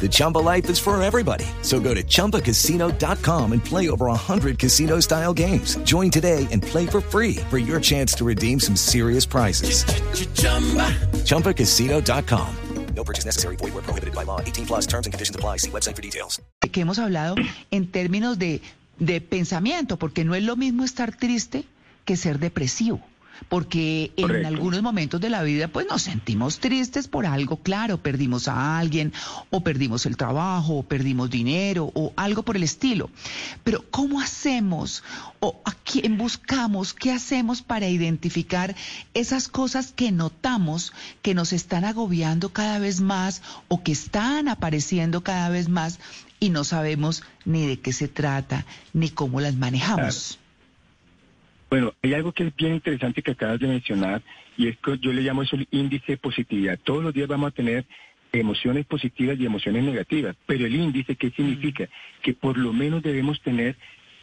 The 0.00 0.08
Chumba 0.10 0.38
life 0.38 0.70
is 0.70 0.78
for 0.78 1.00
everybody. 1.02 1.44
So 1.60 1.80
go 1.80 1.92
to 1.92 2.02
ChumbaCasino.com 2.02 3.52
and 3.52 3.62
play 3.62 3.90
over 3.90 4.06
100 4.06 4.58
casino 4.58 5.00
style 5.00 5.34
games. 5.34 5.76
Join 5.84 6.10
today 6.10 6.46
and 6.50 6.62
play 6.62 6.86
for 6.86 7.02
free 7.02 7.36
for 7.50 7.58
your 7.58 7.80
chance 7.80 8.14
to 8.14 8.24
redeem 8.24 8.58
some 8.58 8.76
serious 8.76 9.26
prizes. 9.26 9.84
ChumbaCasino.com. 11.24 12.56
No 12.94 13.04
purchase 13.04 13.24
necessary. 13.24 13.56
Void 13.56 13.74
where 13.74 13.82
prohibited 13.82 14.14
by 14.14 14.24
law. 14.24 14.40
18 14.40 14.66
plus 14.66 14.86
terms 14.86 15.06
and 15.06 15.12
conditions 15.12 15.36
apply. 15.36 15.58
See 15.58 15.70
website 15.70 15.96
for 15.96 16.02
details. 16.02 16.40
Que 16.72 16.82
hemos 16.82 16.98
hablado 16.98 17.36
en 17.70 17.90
términos 17.90 18.38
de, 18.38 18.60
de 18.98 19.20
pensamiento, 19.20 19.96
porque 19.96 20.24
no 20.24 20.34
es 20.34 20.42
lo 20.42 20.56
mismo 20.56 20.84
estar 20.84 21.16
triste 21.16 21.64
que 22.04 22.16
ser 22.16 22.38
depresivo 22.38 23.00
porque 23.48 24.12
en 24.16 24.46
algunos 24.46 24.82
momentos 24.82 25.20
de 25.20 25.30
la 25.30 25.42
vida 25.42 25.68
pues 25.68 25.86
nos 25.88 26.02
sentimos 26.02 26.58
tristes 26.58 27.08
por 27.08 27.26
algo, 27.26 27.56
claro, 27.56 27.98
perdimos 27.98 28.48
a 28.48 28.78
alguien 28.78 29.12
o 29.50 29.62
perdimos 29.62 30.06
el 30.06 30.16
trabajo 30.16 30.78
o 30.78 30.82
perdimos 30.82 31.30
dinero 31.30 31.90
o 31.94 32.12
algo 32.16 32.42
por 32.42 32.56
el 32.56 32.62
estilo. 32.62 33.10
Pero 33.64 33.84
¿cómo 33.90 34.20
hacemos 34.20 35.02
o 35.40 35.60
a 35.64 35.72
quién 35.72 36.18
buscamos? 36.18 36.94
¿Qué 36.94 37.12
hacemos 37.12 37.62
para 37.62 37.88
identificar 37.88 38.74
esas 39.14 39.48
cosas 39.48 39.92
que 39.92 40.12
notamos 40.12 40.92
que 41.22 41.34
nos 41.34 41.52
están 41.52 41.84
agobiando 41.84 42.52
cada 42.52 42.78
vez 42.78 43.00
más 43.00 43.42
o 43.68 43.82
que 43.82 43.92
están 43.92 44.48
apareciendo 44.48 45.22
cada 45.22 45.48
vez 45.48 45.68
más 45.68 45.98
y 46.38 46.50
no 46.50 46.64
sabemos 46.64 47.22
ni 47.44 47.66
de 47.66 47.78
qué 47.80 47.92
se 47.92 48.08
trata 48.08 48.64
ni 48.92 49.10
cómo 49.10 49.40
las 49.40 49.54
manejamos? 49.54 50.38
Bueno, 51.70 51.94
hay 52.02 52.14
algo 52.14 52.32
que 52.32 52.48
es 52.48 52.56
bien 52.56 52.74
interesante 52.74 53.22
que 53.22 53.30
acabas 53.30 53.60
de 53.60 53.68
mencionar 53.68 54.22
y 54.56 54.66
es 54.66 54.76
que 54.78 54.98
yo 54.98 55.12
le 55.12 55.22
llamo 55.22 55.42
eso 55.42 55.54
el 55.54 55.68
índice 55.70 56.12
de 56.12 56.18
positividad. 56.18 56.80
Todos 56.82 57.04
los 57.04 57.14
días 57.14 57.28
vamos 57.28 57.52
a 57.52 57.54
tener 57.54 57.86
emociones 58.32 58.86
positivas 58.86 59.38
y 59.38 59.46
emociones 59.46 59.84
negativas, 59.84 60.34
pero 60.46 60.66
el 60.66 60.74
índice, 60.74 61.14
¿qué 61.14 61.30
significa? 61.30 61.88
Que 62.22 62.34
por 62.34 62.58
lo 62.58 62.72
menos 62.72 63.04
debemos 63.04 63.40
tener 63.40 63.76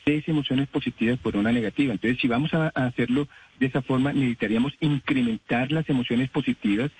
seis 0.03 0.27
emociones 0.27 0.67
positivas 0.67 1.19
por 1.19 1.37
una 1.37 1.53
negativa. 1.53 1.93
Entonces, 1.93 2.19
si 2.19 2.27
vamos 2.27 2.53
a, 2.53 2.67
hacerlo 2.67 3.29
de 3.59 3.67
esa 3.67 3.81
forma, 3.81 4.11
necesitaríamos 4.11 4.73
incrementar 4.81 5.71
las 5.71 5.89
emociones 5.89 6.29
positivas 6.29 6.91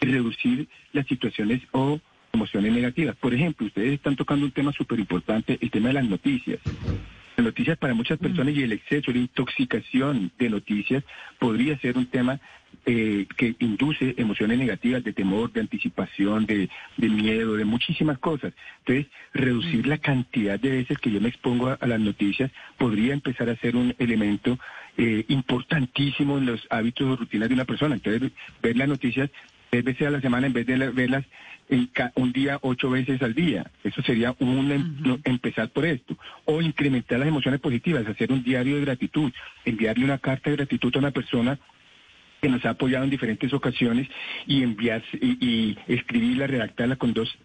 y 0.00 0.06
reducir 0.06 0.68
las 0.92 1.06
situaciones 1.08 1.62
o 1.72 1.98
emociones 2.32 2.72
negativas. 2.72 3.16
Por 3.16 3.34
ejemplo, 3.34 3.66
ustedes 3.66 3.94
están 3.94 4.14
tocando 4.14 4.46
un 4.46 4.52
tema 4.52 4.72
súper 4.72 5.00
importante, 5.00 5.58
el 5.60 5.70
tema 5.70 5.88
de 5.88 5.94
las 5.94 6.08
noticias 6.08 6.60
noticias 7.44 7.78
para 7.78 7.94
muchas 7.94 8.18
personas 8.18 8.54
y 8.54 8.62
el 8.62 8.72
exceso, 8.72 9.10
la 9.10 9.18
intoxicación 9.18 10.30
de 10.38 10.50
noticias 10.50 11.04
podría 11.38 11.78
ser 11.78 11.96
un 11.96 12.06
tema 12.06 12.40
eh, 12.84 13.26
que 13.36 13.56
induce 13.58 14.14
emociones 14.16 14.58
negativas 14.58 15.02
de 15.02 15.12
temor, 15.12 15.52
de 15.52 15.60
anticipación, 15.60 16.46
de, 16.46 16.68
miedo, 16.98 17.54
de 17.54 17.64
muchísimas 17.64 18.18
cosas. 18.18 18.52
Entonces, 18.80 19.06
reducir 19.34 19.86
la 19.86 19.98
cantidad 19.98 20.58
de 20.60 20.70
veces 20.70 20.98
que 20.98 21.10
yo 21.10 21.20
me 21.20 21.28
expongo 21.28 21.68
a, 21.68 21.86
las 21.86 21.98
noticias 21.98 22.50
podría 22.78 23.12
empezar 23.12 23.50
a 23.50 23.56
ser 23.56 23.74
un 23.74 23.94
elemento 23.98 24.58
eh, 24.96 25.24
importantísimo 25.28 26.38
en 26.38 26.46
los 26.46 26.66
hábitos 26.70 27.08
o 27.08 27.16
rutinas 27.16 27.48
de 27.48 27.54
una 27.54 27.64
persona. 27.64 27.96
Entonces, 27.96 28.30
ver 28.62 28.76
las 28.76 28.88
noticias 28.88 29.30
tres 29.70 29.84
veces 29.84 30.06
a 30.06 30.10
la 30.10 30.20
semana 30.20 30.46
en 30.46 30.52
vez 30.52 30.66
de 30.66 30.76
verlas 30.90 31.24
en 31.68 31.90
un 32.14 32.32
día 32.32 32.58
ocho 32.62 32.90
veces 32.90 33.20
al 33.22 33.34
día. 33.34 33.70
Eso 33.82 34.02
sería 34.02 34.34
un 34.38 34.70
em, 34.70 35.20
empezar 35.24 35.68
por 35.70 35.84
esto. 35.84 36.16
O 36.44 36.62
incrementar 36.62 37.18
las 37.18 37.28
emociones 37.28 37.60
positivas, 37.60 38.06
hacer 38.06 38.32
un 38.32 38.42
diario 38.42 38.76
de 38.76 38.82
gratitud, 38.82 39.32
enviarle 39.64 40.04
una 40.04 40.18
carta 40.18 40.50
de 40.50 40.56
gratitud 40.56 40.94
a 40.94 40.98
una 41.00 41.10
persona 41.10 41.58
que 42.40 42.48
nos 42.48 42.64
ha 42.64 42.70
apoyado 42.70 43.04
en 43.04 43.10
diferentes 43.10 43.52
ocasiones 43.52 44.08
y 44.46 44.62
enviar 44.62 45.02
y, 45.14 45.44
y 45.44 45.78
escribirla, 45.88 46.46
redactarla 46.46 46.96
con 46.96 47.12
dos 47.12 47.36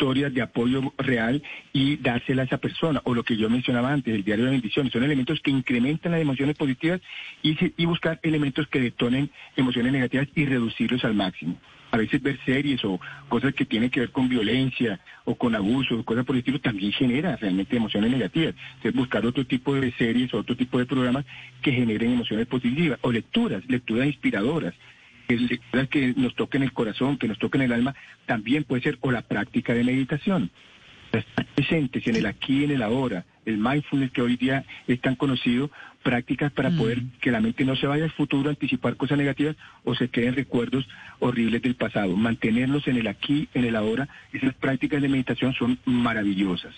historias 0.00 0.32
de 0.32 0.40
apoyo 0.40 0.94
real 0.96 1.42
y 1.74 1.98
dársela 1.98 2.42
a 2.42 2.44
esa 2.46 2.56
persona, 2.56 3.02
o 3.04 3.14
lo 3.14 3.22
que 3.22 3.36
yo 3.36 3.50
mencionaba 3.50 3.92
antes, 3.92 4.14
el 4.14 4.24
diario 4.24 4.46
de 4.46 4.52
bendiciones, 4.52 4.92
son 4.92 5.04
elementos 5.04 5.40
que 5.40 5.50
incrementan 5.50 6.12
las 6.12 6.22
emociones 6.22 6.56
positivas 6.56 7.02
y, 7.42 7.54
y 7.76 7.84
buscar 7.84 8.18
elementos 8.22 8.66
que 8.68 8.80
detonen 8.80 9.30
emociones 9.56 9.92
negativas 9.92 10.28
y 10.34 10.46
reducirlos 10.46 11.04
al 11.04 11.12
máximo. 11.12 11.58
A 11.90 11.98
veces 11.98 12.22
ver 12.22 12.38
series 12.46 12.82
o 12.84 12.98
cosas 13.28 13.52
que 13.52 13.66
tienen 13.66 13.90
que 13.90 14.00
ver 14.00 14.10
con 14.10 14.28
violencia 14.28 15.00
o 15.24 15.34
con 15.34 15.54
abuso 15.54 16.02
cosas 16.04 16.24
por 16.24 16.34
el 16.34 16.38
estilo 16.38 16.60
también 16.60 16.92
genera 16.92 17.36
realmente 17.36 17.76
emociones 17.76 18.10
negativas. 18.10 18.54
Entonces 18.76 18.94
buscar 18.94 19.26
otro 19.26 19.44
tipo 19.44 19.74
de 19.74 19.92
series 19.92 20.32
o 20.32 20.38
otro 20.38 20.56
tipo 20.56 20.78
de 20.78 20.86
programas 20.86 21.26
que 21.60 21.72
generen 21.72 22.12
emociones 22.12 22.46
positivas 22.46 22.98
o 23.02 23.12
lecturas, 23.12 23.62
lecturas 23.68 24.06
inspiradoras 24.06 24.72
lecturas 25.36 25.88
que 25.88 26.14
nos 26.16 26.34
toquen 26.34 26.62
el 26.62 26.72
corazón, 26.72 27.18
que 27.18 27.28
nos 27.28 27.38
toquen 27.38 27.62
el 27.62 27.72
alma, 27.72 27.94
también 28.26 28.64
puede 28.64 28.82
ser 28.82 28.98
o 29.00 29.10
la 29.10 29.22
práctica 29.22 29.74
de 29.74 29.84
meditación. 29.84 30.50
Estar 31.12 31.46
presentes 31.46 32.06
en 32.06 32.16
el 32.16 32.26
aquí 32.26 32.60
y 32.60 32.64
en 32.64 32.70
el 32.70 32.82
ahora, 32.82 33.24
el 33.44 33.58
mindfulness 33.58 34.12
que 34.12 34.22
hoy 34.22 34.36
día 34.36 34.64
es 34.86 35.00
tan 35.00 35.16
conocido, 35.16 35.70
prácticas 36.02 36.52
para 36.52 36.70
poder 36.70 37.02
mm. 37.02 37.10
que 37.20 37.30
la 37.30 37.40
mente 37.40 37.64
no 37.64 37.74
se 37.76 37.86
vaya 37.86 38.04
al 38.04 38.12
futuro 38.12 38.48
a 38.48 38.52
anticipar 38.52 38.96
cosas 38.96 39.18
negativas 39.18 39.56
o 39.84 39.94
se 39.94 40.08
queden 40.08 40.34
recuerdos 40.34 40.88
horribles 41.18 41.62
del 41.62 41.74
pasado. 41.74 42.16
Mantenernos 42.16 42.86
en 42.86 42.96
el 42.96 43.08
aquí, 43.08 43.48
en 43.54 43.64
el 43.64 43.76
ahora, 43.76 44.08
esas 44.32 44.54
prácticas 44.54 45.02
de 45.02 45.08
meditación 45.08 45.52
son 45.54 45.78
maravillosas 45.84 46.74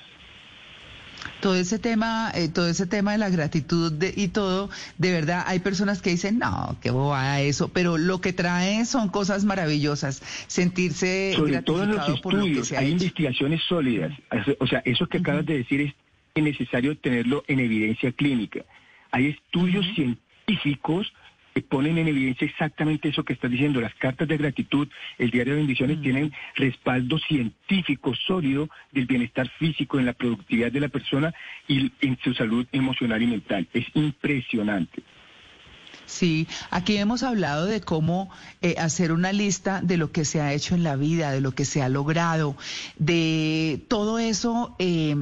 todo 1.40 1.54
ese 1.54 1.78
tema, 1.78 2.30
eh, 2.34 2.48
todo 2.48 2.68
ese 2.68 2.86
tema 2.86 3.12
de 3.12 3.18
la 3.18 3.30
gratitud 3.30 3.92
y 4.16 4.28
todo, 4.28 4.70
de 4.98 5.12
verdad 5.12 5.44
hay 5.46 5.58
personas 5.58 6.02
que 6.02 6.10
dicen, 6.10 6.38
no, 6.38 6.76
qué 6.80 6.90
bobada 6.90 7.40
eso, 7.40 7.68
pero 7.68 7.98
lo 7.98 8.20
que 8.20 8.32
trae 8.32 8.84
son 8.84 9.08
cosas 9.08 9.44
maravillosas, 9.44 10.22
sentirse 10.46 11.32
Sobre 11.36 11.62
todo 11.62 11.84
en 11.84 11.96
los 11.96 12.08
estudios, 12.08 12.72
hay 12.72 12.92
investigaciones 12.92 13.62
sólidas, 13.68 14.12
o 14.58 14.66
sea, 14.66 14.82
eso 14.84 15.06
que 15.06 15.18
acabas 15.18 15.46
de 15.46 15.58
decir 15.58 15.94
es 16.34 16.42
necesario 16.42 16.96
tenerlo 16.96 17.44
en 17.46 17.60
evidencia 17.60 18.12
clínica. 18.12 18.64
Hay 19.10 19.28
estudios 19.28 19.84
científicos 19.94 21.12
ponen 21.60 21.98
en 21.98 22.08
evidencia 22.08 22.46
exactamente 22.46 23.08
eso 23.08 23.24
que 23.24 23.34
estás 23.34 23.50
diciendo. 23.50 23.80
Las 23.80 23.94
cartas 23.94 24.26
de 24.28 24.38
gratitud, 24.38 24.88
el 25.18 25.30
diario 25.30 25.54
de 25.54 25.60
bendiciones 25.60 25.98
mm. 25.98 26.02
tienen 26.02 26.32
respaldo 26.56 27.18
científico 27.18 28.14
sólido 28.14 28.68
del 28.92 29.06
bienestar 29.06 29.48
físico, 29.58 29.98
en 29.98 30.06
la 30.06 30.14
productividad 30.14 30.72
de 30.72 30.80
la 30.80 30.88
persona 30.88 31.34
y 31.68 31.92
en 32.00 32.18
su 32.22 32.32
salud 32.32 32.66
emocional 32.72 33.22
y 33.22 33.26
mental. 33.26 33.68
Es 33.72 33.84
impresionante. 33.94 35.02
Sí, 36.06 36.46
aquí 36.70 36.96
hemos 36.96 37.22
hablado 37.22 37.66
de 37.66 37.80
cómo 37.80 38.30
eh, 38.60 38.74
hacer 38.78 39.12
una 39.12 39.32
lista 39.32 39.80
de 39.82 39.96
lo 39.96 40.12
que 40.12 40.24
se 40.24 40.40
ha 40.40 40.52
hecho 40.52 40.74
en 40.74 40.82
la 40.82 40.96
vida, 40.96 41.30
de 41.30 41.40
lo 41.40 41.52
que 41.52 41.64
se 41.64 41.82
ha 41.82 41.88
logrado, 41.88 42.56
de 42.98 43.82
todo 43.88 44.18
eso, 44.18 44.74
eh, 44.78 45.16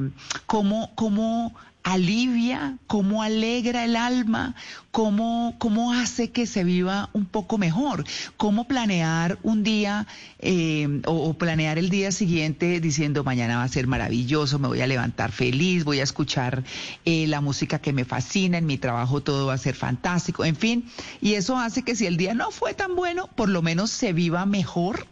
cómo, 0.45 0.93
cómo 0.95 1.55
alivia, 1.83 2.77
cómo 2.87 3.23
alegra 3.23 3.85
el 3.85 3.95
alma, 3.95 4.55
cómo, 4.91 5.55
cómo 5.57 5.93
hace 5.93 6.31
que 6.31 6.45
se 6.45 6.63
viva 6.63 7.09
un 7.13 7.25
poco 7.25 7.57
mejor, 7.57 8.05
cómo 8.37 8.67
planear 8.67 9.39
un 9.43 9.63
día 9.63 10.07
eh, 10.39 11.01
o, 11.05 11.33
planear 11.33 11.77
el 11.77 11.89
día 11.89 12.11
siguiente 12.11 12.79
diciendo 12.79 13.23
mañana 13.23 13.57
va 13.57 13.63
a 13.63 13.67
ser 13.67 13.87
maravilloso, 13.87 14.59
me 14.59 14.67
voy 14.67 14.81
a 14.81 14.87
levantar 14.87 15.31
feliz, 15.31 15.83
voy 15.83 15.99
a 15.99 16.03
escuchar 16.03 16.63
eh, 17.05 17.25
la 17.27 17.41
música 17.41 17.79
que 17.79 17.93
me 17.93 18.05
fascina, 18.05 18.57
en 18.57 18.65
mi 18.65 18.77
trabajo 18.77 19.21
todo 19.21 19.47
va 19.47 19.53
a 19.53 19.57
ser 19.57 19.75
fantástico, 19.75 20.45
en 20.45 20.55
fin, 20.55 20.85
y 21.21 21.33
eso 21.33 21.57
hace 21.57 21.83
que 21.83 21.95
si 21.95 22.05
el 22.05 22.17
día 22.17 22.33
no 22.33 22.51
fue 22.51 22.73
tan 22.73 22.95
bueno, 22.95 23.27
por 23.35 23.49
lo 23.49 23.61
menos 23.61 23.91
se 23.91 24.13
viva 24.13 24.45
mejor 24.45 25.07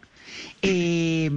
eh, 0.62 1.30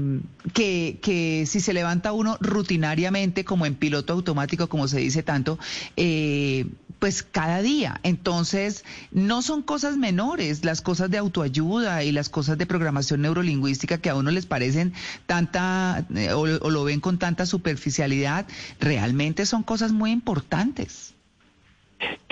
que, 0.53 0.99
que, 1.01 1.45
si 1.45 1.59
se 1.59 1.73
levanta 1.73 2.11
uno 2.11 2.37
rutinariamente, 2.39 3.45
como 3.45 3.65
en 3.65 3.75
piloto 3.75 4.13
automático, 4.13 4.67
como 4.69 4.87
se 4.87 4.99
dice 4.99 5.23
tanto, 5.23 5.59
eh, 5.97 6.65
pues 7.03 7.21
cada 7.21 7.61
día. 7.61 7.99
Entonces, 8.03 8.85
no 9.11 9.41
son 9.41 9.61
cosas 9.61 9.97
menores 9.97 10.63
las 10.63 10.81
cosas 10.81 11.11
de 11.11 11.17
autoayuda 11.17 12.01
y 12.05 12.13
las 12.13 12.29
cosas 12.29 12.57
de 12.57 12.65
programación 12.65 13.21
neurolingüística 13.23 13.97
que 13.97 14.09
a 14.09 14.15
uno 14.15 14.31
les 14.31 14.45
parecen 14.45 14.93
tanta 15.25 16.05
eh, 16.15 16.31
o, 16.31 16.45
lo 16.45 16.83
ven 16.85 17.01
con 17.01 17.19
tanta 17.19 17.45
superficialidad, 17.45 18.47
realmente 18.79 19.45
son 19.45 19.63
cosas 19.63 19.91
muy 19.91 20.11
importantes. 20.11 21.13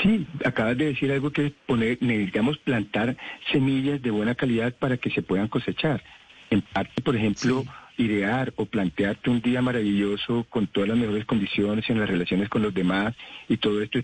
Sí, 0.01 0.25
acabas 0.45 0.77
de 0.77 0.85
decir 0.85 1.11
algo 1.11 1.31
que 1.31 1.53
poner, 1.65 1.97
necesitamos 1.99 2.57
plantar 2.59 3.17
semillas 3.51 4.01
de 4.01 4.11
buena 4.11 4.35
calidad 4.35 4.73
para 4.73 4.95
que 4.95 5.11
se 5.11 5.21
puedan 5.21 5.49
cosechar. 5.49 6.01
En 6.51 6.61
parte, 6.61 7.01
por 7.01 7.15
ejemplo, 7.15 7.65
idear 7.97 8.53
o 8.57 8.65
plantearte 8.65 9.29
un 9.29 9.41
día 9.41 9.61
maravilloso 9.61 10.45
con 10.49 10.67
todas 10.67 10.89
las 10.89 10.97
mejores 10.97 11.25
condiciones 11.25 11.89
en 11.89 11.99
las 11.99 12.09
relaciones 12.09 12.49
con 12.49 12.61
los 12.61 12.73
demás 12.73 13.15
y 13.47 13.57
todo 13.57 13.81
esto, 13.81 13.99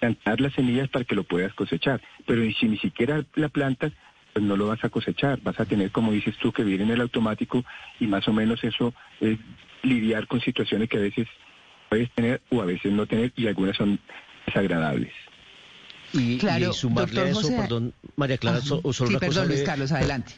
plantar 0.00 0.40
las 0.40 0.54
semillas 0.54 0.88
para 0.88 1.04
que 1.04 1.14
lo 1.14 1.24
puedas 1.24 1.52
cosechar. 1.54 2.00
Pero 2.26 2.42
si 2.58 2.66
ni 2.68 2.78
siquiera 2.78 3.24
la 3.34 3.48
plantas, 3.50 3.92
pues 4.32 4.44
no 4.44 4.56
lo 4.56 4.66
vas 4.66 4.82
a 4.82 4.88
cosechar. 4.88 5.40
Vas 5.42 5.60
a 5.60 5.66
tener, 5.66 5.90
como 5.90 6.12
dices 6.12 6.36
tú, 6.38 6.52
que 6.52 6.64
vivir 6.64 6.80
en 6.80 6.90
el 6.90 7.00
automático 7.00 7.64
y 8.00 8.06
más 8.06 8.26
o 8.28 8.32
menos 8.32 8.64
eso 8.64 8.94
es 9.20 9.38
lidiar 9.82 10.26
con 10.26 10.40
situaciones 10.40 10.88
que 10.88 10.96
a 10.96 11.00
veces 11.00 11.28
puedes 11.88 12.10
tener 12.12 12.40
o 12.50 12.62
a 12.62 12.64
veces 12.64 12.92
no 12.92 13.06
tener 13.06 13.32
y 13.36 13.46
algunas 13.46 13.76
son 13.76 14.00
desagradables. 14.46 15.12
Y, 16.14 16.38
claro, 16.38 16.72
sumarle 16.72 17.20
a 17.20 17.28
eso, 17.28 17.48
perdón, 17.48 17.94
María 18.16 18.38
Clara, 18.38 18.60
sí, 18.60 18.74
perdón, 19.20 19.48
Luis 19.48 19.62
Carlos, 19.62 19.92
adelante. 19.92 20.34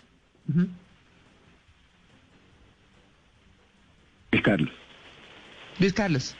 Luis 4.34 4.42
Carlos. 4.42 4.70
Luis 5.78 5.92
Carlos. 5.92 6.34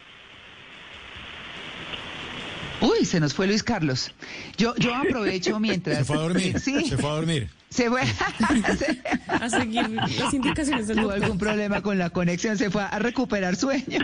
Uy, 2.80 3.04
se 3.04 3.20
nos 3.20 3.33
fue 3.33 3.46
Luis 3.46 3.62
Carlos. 3.62 4.11
Yo, 4.57 4.74
yo 4.78 4.92
aprovecho 4.96 5.61
mientras. 5.61 5.98
Se 5.98 6.04
fue 6.04 6.16
a 6.16 6.20
dormir. 6.20 6.59
Sí. 6.61 6.88
Se 6.88 6.96
fue 6.98 7.09
a 7.09 7.12
dormir. 7.12 7.50
Se 7.70 7.88
fue 7.88 8.02
a 9.28 9.48
seguir 9.48 9.88
las 9.90 10.35
indicaciones 10.35 10.88
del 10.88 10.96
Tuvo 10.96 11.12
algún 11.12 11.38
problema 11.38 11.83
con 11.83 11.96
la 11.98 12.11
conexión, 12.11 12.59
se 12.59 12.68
fue 12.68 12.83
a 12.83 12.98
recuperar 12.98 13.54
sueño. 13.54 14.00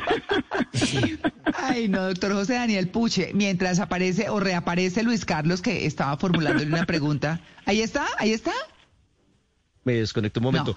Ay, 1.57 1.89
no, 1.89 2.07
doctor 2.07 2.33
José 2.33 2.55
Daniel 2.55 2.89
Puche, 2.89 3.33
mientras 3.35 3.81
aparece 3.81 4.29
o 4.29 4.39
reaparece 4.39 5.03
Luis 5.03 5.25
Carlos, 5.25 5.63
que 5.63 5.87
estaba 5.87 6.17
formulándole 6.17 6.67
una 6.67 6.87
pregunta. 6.87 7.41
Ahí 7.65 7.81
está, 7.81 8.07
ahí 8.19 8.33
está. 8.33 8.53
Me 9.83 9.95
desconecto 9.95 10.39
un 10.39 10.45
momento. 10.45 10.77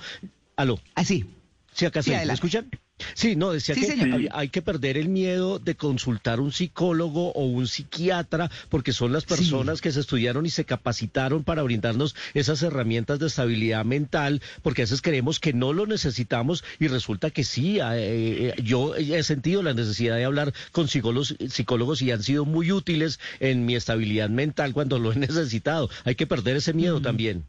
Aló. 0.56 0.80
Así. 0.96 1.26
Ah, 1.28 1.72
sí, 1.74 1.86
acá 1.86 2.02
sí, 2.02 2.12
¿me 2.12 2.34
escuchan? 2.34 2.70
Sí, 3.16 3.36
no, 3.36 3.52
decía 3.52 3.76
que 3.76 4.30
hay, 4.32 4.50
que 4.50 4.62
perder 4.62 4.98
el 4.98 5.10
miedo 5.10 5.60
de 5.60 5.76
consultar 5.76 6.40
un 6.40 6.52
psicólogo 6.52 7.32
o 7.32 7.46
un 7.46 7.68
psiquiatra, 7.68 8.50
porque 8.70 8.94
son 8.94 9.12
las 9.12 9.26
personas 9.26 9.82
que 9.82 9.92
se 9.92 10.00
estudiaron 10.00 10.46
y 10.46 10.50
se 10.50 10.66
capacitaron 10.66 11.44
para 11.44 11.64
brindarnos 11.64 12.16
esas 12.34 12.62
herramientas 12.64 13.20
de 13.20 13.28
estabilidad 13.28 13.86
mental, 13.86 14.42
porque 14.62 14.82
a 14.82 14.86
veces 14.86 15.02
creemos 15.02 15.40
que 15.40 15.54
no 15.54 15.74
lo 15.74 15.86
necesitamos 15.86 16.64
y 16.80 16.88
resulta 16.88 17.30
que 17.30 17.44
sí. 17.44 17.80
Eh, 17.80 18.54
eh, 18.56 18.62
yo 18.64 18.96
he 18.96 19.24
sentido 19.24 19.64
la 19.64 19.74
necesidad 19.74 20.16
de 20.16 20.26
hablar 20.26 20.54
con 20.72 20.88
psicólogos, 20.88 21.36
psicólogos 21.50 22.02
y 22.02 22.12
han 22.12 22.24
sido 22.24 22.46
muy 22.46 22.72
útiles 22.72 23.20
en 23.40 23.66
mi 23.66 23.76
estabilidad 23.76 24.30
mental 24.30 24.74
cuando 24.74 25.00
lo 25.00 25.12
he 25.12 25.16
necesitado. 25.18 25.90
Hay 26.04 26.16
que 26.16 26.28
perder 26.28 26.58
ese 26.58 26.74
miedo 26.74 27.02
también 27.02 27.46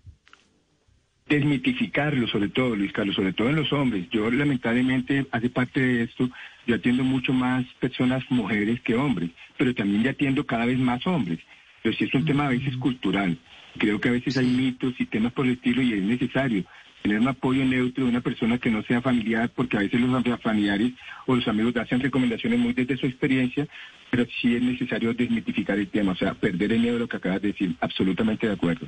desmitificarlo 1.28 2.28
sobre 2.28 2.48
todo, 2.48 2.76
Luis 2.76 2.92
Carlos, 2.92 3.16
sobre 3.16 3.32
todo 3.32 3.48
en 3.48 3.56
los 3.56 3.72
hombres. 3.72 4.08
Yo 4.10 4.30
lamentablemente, 4.30 5.26
hace 5.30 5.48
parte 5.50 5.80
de 5.80 6.02
esto, 6.04 6.28
yo 6.66 6.74
atiendo 6.74 7.02
mucho 7.02 7.32
más 7.32 7.64
personas 7.80 8.22
mujeres 8.30 8.80
que 8.82 8.94
hombres, 8.94 9.30
pero 9.56 9.74
también 9.74 10.02
ya 10.02 10.10
atiendo 10.10 10.44
cada 10.44 10.66
vez 10.66 10.78
más 10.78 11.06
hombres. 11.06 11.38
Pero 11.82 11.96
sí 11.96 12.04
es 12.04 12.14
un 12.14 12.24
tema 12.24 12.46
a 12.46 12.50
veces 12.50 12.76
cultural. 12.76 13.38
Creo 13.78 14.00
que 14.00 14.08
a 14.08 14.12
veces 14.12 14.36
hay 14.36 14.46
mitos 14.46 14.94
y 14.98 15.06
temas 15.06 15.32
por 15.32 15.46
el 15.46 15.52
estilo 15.52 15.82
y 15.82 15.94
es 15.94 16.02
necesario 16.02 16.64
tener 17.02 17.20
un 17.20 17.28
apoyo 17.28 17.62
neutro 17.66 18.04
de 18.04 18.10
una 18.10 18.22
persona 18.22 18.56
que 18.56 18.70
no 18.70 18.82
sea 18.82 19.02
familiar, 19.02 19.50
porque 19.54 19.76
a 19.76 19.80
veces 19.80 20.00
los 20.00 20.40
familiares 20.40 20.92
o 21.26 21.36
los 21.36 21.46
amigos 21.46 21.76
hacen 21.76 22.00
recomendaciones 22.00 22.58
muy 22.58 22.72
desde 22.72 22.96
su 22.96 23.04
experiencia, 23.04 23.66
pero 24.10 24.24
sí 24.40 24.56
es 24.56 24.62
necesario 24.62 25.12
desmitificar 25.12 25.78
el 25.78 25.88
tema, 25.88 26.12
o 26.12 26.16
sea, 26.16 26.32
perder 26.32 26.72
el 26.72 26.80
miedo 26.80 26.94
de 26.94 27.00
lo 27.00 27.08
que 27.08 27.18
acabas 27.18 27.42
de 27.42 27.48
decir, 27.48 27.74
absolutamente 27.80 28.46
de 28.46 28.54
acuerdo. 28.54 28.86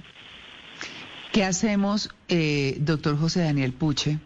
¿Qué 1.36 1.44
hacemos, 1.44 2.08
eh, 2.30 2.78
doctor 2.80 3.18
José 3.18 3.40
Daniel 3.40 3.74
Puche, 3.74 4.18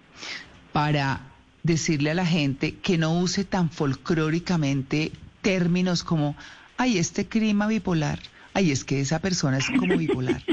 para 0.72 1.22
decirle 1.64 2.12
a 2.12 2.14
la 2.14 2.24
gente 2.24 2.76
que 2.76 2.98
no 2.98 3.18
use 3.18 3.44
tan 3.44 3.68
folclóricamente 3.68 5.10
términos 5.42 6.04
como, 6.04 6.36
ay, 6.76 6.98
este 6.98 7.26
clima 7.26 7.66
bipolar, 7.66 8.20
ay, 8.54 8.70
es 8.70 8.84
que 8.84 9.00
esa 9.00 9.18
persona 9.18 9.58
es 9.58 9.66
como 9.76 9.96
bipolar, 9.96 10.44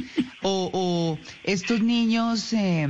o, 0.41 0.71
o 0.73 1.19
estos 1.43 1.81
niños, 1.81 2.51
eh, 2.53 2.87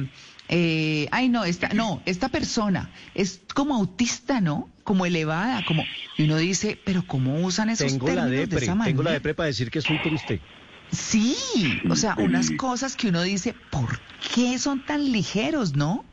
eh, 0.47 1.09
ay 1.11 1.27
no, 1.27 1.43
esta, 1.43 1.67
no, 1.73 2.01
esta 2.05 2.29
persona 2.29 2.89
es 3.15 3.41
como 3.53 3.75
autista, 3.75 4.39
¿no? 4.39 4.69
Como 4.85 5.05
elevada, 5.05 5.65
como, 5.65 5.83
y 6.17 6.23
uno 6.23 6.37
dice, 6.37 6.79
pero 6.85 7.05
¿cómo 7.05 7.41
usan 7.41 7.69
esos 7.69 7.91
tengo 7.91 8.07
la 8.07 8.13
términos 8.13 8.31
de 8.31 8.37
depre, 8.37 8.63
esa 8.63 8.75
manera? 8.75 8.95
tengo 8.95 9.03
la 9.03 9.11
depre 9.11 9.33
para 9.33 9.47
decir 9.47 9.69
que 9.69 9.81
soy 9.81 10.01
triste. 10.01 10.39
Sí, 10.91 11.35
o 11.89 11.95
sea, 11.95 12.15
unas 12.17 12.51
cosas 12.51 12.95
que 12.95 13.09
uno 13.09 13.21
dice, 13.23 13.53
¿por 13.71 13.99
qué 14.33 14.57
son 14.57 14.85
tan 14.85 15.11
ligeros, 15.11 15.75
no? 15.75 16.05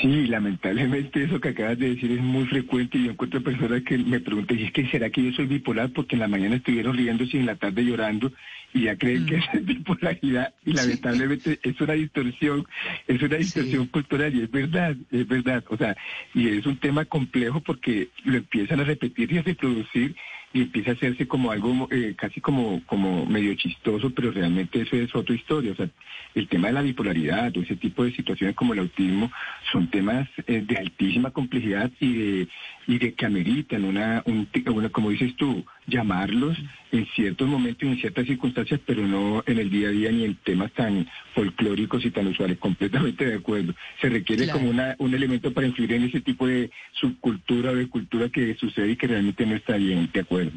Sí, 0.00 0.26
lamentablemente 0.28 1.24
eso 1.24 1.40
que 1.40 1.48
acabas 1.48 1.78
de 1.78 1.90
decir 1.94 2.12
es 2.12 2.20
muy 2.20 2.46
frecuente 2.46 2.96
y 2.96 3.04
yo 3.04 3.10
encuentro 3.10 3.42
personas 3.42 3.82
que 3.82 3.98
me 3.98 4.20
preguntan, 4.20 4.58
¿y 4.58 4.64
es 4.64 4.72
que 4.72 4.86
será 4.86 5.10
que 5.10 5.22
yo 5.24 5.32
soy 5.32 5.46
bipolar? 5.46 5.90
Porque 5.90 6.14
en 6.14 6.20
la 6.20 6.28
mañana 6.28 6.56
estuvieron 6.56 6.96
riéndose 6.96 7.36
y 7.36 7.40
en 7.40 7.46
la 7.46 7.56
tarde 7.56 7.84
llorando 7.84 8.32
y 8.72 8.82
ya 8.82 8.96
creen 8.96 9.26
que 9.26 9.36
es 9.52 9.64
bipolaridad 9.64 10.54
y 10.64 10.72
lamentablemente 10.72 11.58
es 11.62 11.80
una 11.80 11.94
distorsión, 11.94 12.66
es 13.08 13.20
una 13.20 13.36
distorsión 13.36 13.86
cultural 13.86 14.34
y 14.34 14.42
es 14.42 14.50
verdad, 14.50 14.96
es 15.10 15.26
verdad. 15.26 15.64
O 15.68 15.76
sea, 15.76 15.96
y 16.34 16.48
es 16.48 16.66
un 16.66 16.76
tema 16.76 17.04
complejo 17.04 17.60
porque 17.60 18.08
lo 18.24 18.36
empiezan 18.36 18.80
a 18.80 18.84
repetir 18.84 19.32
y 19.32 19.38
a 19.38 19.42
reproducir 19.42 20.14
y 20.52 20.62
empieza 20.62 20.90
a 20.90 20.94
hacerse 20.94 21.28
como 21.28 21.52
algo 21.52 21.88
eh, 21.90 22.14
casi 22.16 22.40
como, 22.40 22.82
como 22.86 23.24
medio 23.26 23.54
chistoso, 23.54 24.10
pero 24.10 24.32
realmente 24.32 24.80
eso 24.80 24.96
es 24.96 25.14
otra 25.14 25.34
historia. 25.34 25.72
O 25.72 25.76
sea, 25.76 25.88
el 26.34 26.48
tema 26.48 26.68
de 26.68 26.74
la 26.74 26.82
bipolaridad 26.82 27.56
o 27.56 27.60
ese 27.60 27.76
tipo 27.76 28.04
de 28.04 28.12
situaciones 28.12 28.56
como 28.56 28.72
el 28.72 28.80
autismo 28.80 29.30
son 29.70 29.88
temas 29.90 30.28
eh, 30.46 30.64
de 30.66 30.76
altísima 30.76 31.30
complejidad 31.30 31.90
y 32.00 32.14
de, 32.14 32.48
y 32.88 32.98
de 32.98 33.14
que 33.14 33.26
ameritan 33.26 33.84
una, 33.84 34.22
un, 34.26 34.48
una, 34.74 34.88
como 34.88 35.10
dices 35.10 35.36
tú, 35.36 35.64
llamarlos 35.90 36.56
en 36.92 37.06
ciertos 37.14 37.46
momentos 37.48 37.82
y 37.82 37.92
en 37.92 37.98
ciertas 38.00 38.26
circunstancias, 38.26 38.80
pero 38.86 39.06
no 39.06 39.42
en 39.46 39.58
el 39.58 39.68
día 39.68 39.88
a 39.88 39.92
día 39.92 40.10
ni 40.10 40.24
en 40.24 40.36
temas 40.36 40.72
tan 40.72 41.06
folclóricos 41.34 42.04
y 42.04 42.10
tan 42.10 42.26
usuales. 42.28 42.58
Completamente 42.70 43.26
de 43.26 43.34
acuerdo. 43.36 43.74
Se 44.00 44.08
requiere 44.08 44.44
Claro. 44.44 44.60
como 44.60 44.70
una, 44.70 44.94
un 44.98 45.12
elemento 45.14 45.52
para 45.52 45.66
influir 45.66 45.92
en 45.92 46.04
ese 46.04 46.20
tipo 46.20 46.46
de 46.46 46.70
subcultura 46.92 47.72
o 47.72 47.74
de 47.74 47.88
cultura 47.88 48.28
que 48.30 48.54
sucede 48.54 48.92
y 48.92 48.96
que 48.96 49.06
realmente 49.08 49.44
no 49.44 49.56
está 49.56 49.76
bien. 49.76 50.08
De 50.12 50.20
acuerdo. 50.20 50.52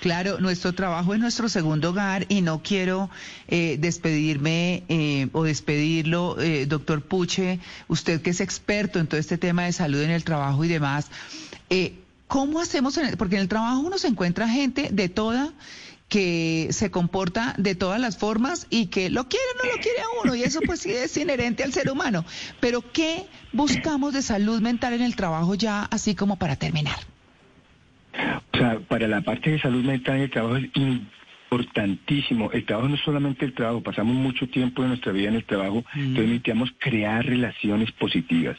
Claro, 0.00 0.40
nuestro 0.40 0.72
trabajo 0.72 1.14
es 1.14 1.20
nuestro 1.20 1.48
segundo 1.48 1.90
hogar 1.90 2.26
y 2.28 2.40
no 2.40 2.60
quiero 2.60 3.08
eh, 3.46 3.76
despedirme 3.78 4.82
eh, 4.88 5.28
o 5.30 5.44
despedirlo, 5.44 6.40
eh, 6.40 6.66
doctor 6.66 7.02
Puche, 7.02 7.60
usted 7.86 8.20
que 8.20 8.30
es 8.30 8.40
experto 8.40 8.98
en 8.98 9.06
todo 9.06 9.20
este 9.20 9.38
tema 9.38 9.62
de 9.62 9.72
salud 9.72 10.02
en 10.02 10.10
el 10.10 10.24
trabajo 10.24 10.64
y 10.64 10.68
demás. 10.68 11.08
Eh, 11.70 11.94
¿Cómo 12.32 12.60
hacemos? 12.60 12.96
En 12.96 13.08
el- 13.08 13.16
porque 13.18 13.36
en 13.36 13.42
el 13.42 13.48
trabajo 13.48 13.80
uno 13.80 13.98
se 13.98 14.08
encuentra 14.08 14.48
gente 14.48 14.88
de 14.90 15.10
toda 15.10 15.52
que 16.08 16.68
se 16.70 16.90
comporta 16.90 17.54
de 17.58 17.74
todas 17.74 18.00
las 18.00 18.16
formas 18.16 18.66
y 18.70 18.86
que 18.86 19.10
lo 19.10 19.28
quiere 19.28 19.44
o 19.54 19.66
no 19.66 19.72
lo 19.76 19.82
quiere 19.82 20.00
a 20.00 20.22
uno 20.24 20.34
y 20.34 20.42
eso 20.42 20.60
pues 20.64 20.80
sí 20.80 20.90
es 20.92 21.14
inherente 21.18 21.62
al 21.62 21.74
ser 21.74 21.90
humano. 21.90 22.24
Pero 22.58 22.80
¿qué 22.90 23.26
buscamos 23.52 24.14
de 24.14 24.22
salud 24.22 24.62
mental 24.62 24.94
en 24.94 25.02
el 25.02 25.14
trabajo 25.14 25.54
ya 25.54 25.82
así 25.84 26.14
como 26.14 26.36
para 26.36 26.56
terminar? 26.56 26.96
O 28.54 28.56
sea, 28.56 28.78
para 28.80 29.06
la 29.08 29.20
parte 29.20 29.50
de 29.50 29.60
salud 29.60 29.84
mental 29.84 30.16
en 30.16 30.22
el 30.22 30.30
trabajo 30.30 30.56
es 30.56 30.70
importantísimo. 30.74 32.50
El 32.52 32.64
trabajo 32.64 32.88
no 32.88 32.94
es 32.94 33.02
solamente 33.02 33.44
el 33.44 33.52
trabajo, 33.52 33.82
pasamos 33.82 34.14
mucho 34.14 34.48
tiempo 34.48 34.80
de 34.80 34.88
nuestra 34.88 35.12
vida 35.12 35.28
en 35.28 35.34
el 35.34 35.44
trabajo, 35.44 35.84
entonces 35.94 36.28
necesitamos 36.28 36.70
crear 36.78 37.26
relaciones 37.26 37.92
positivas. 37.92 38.56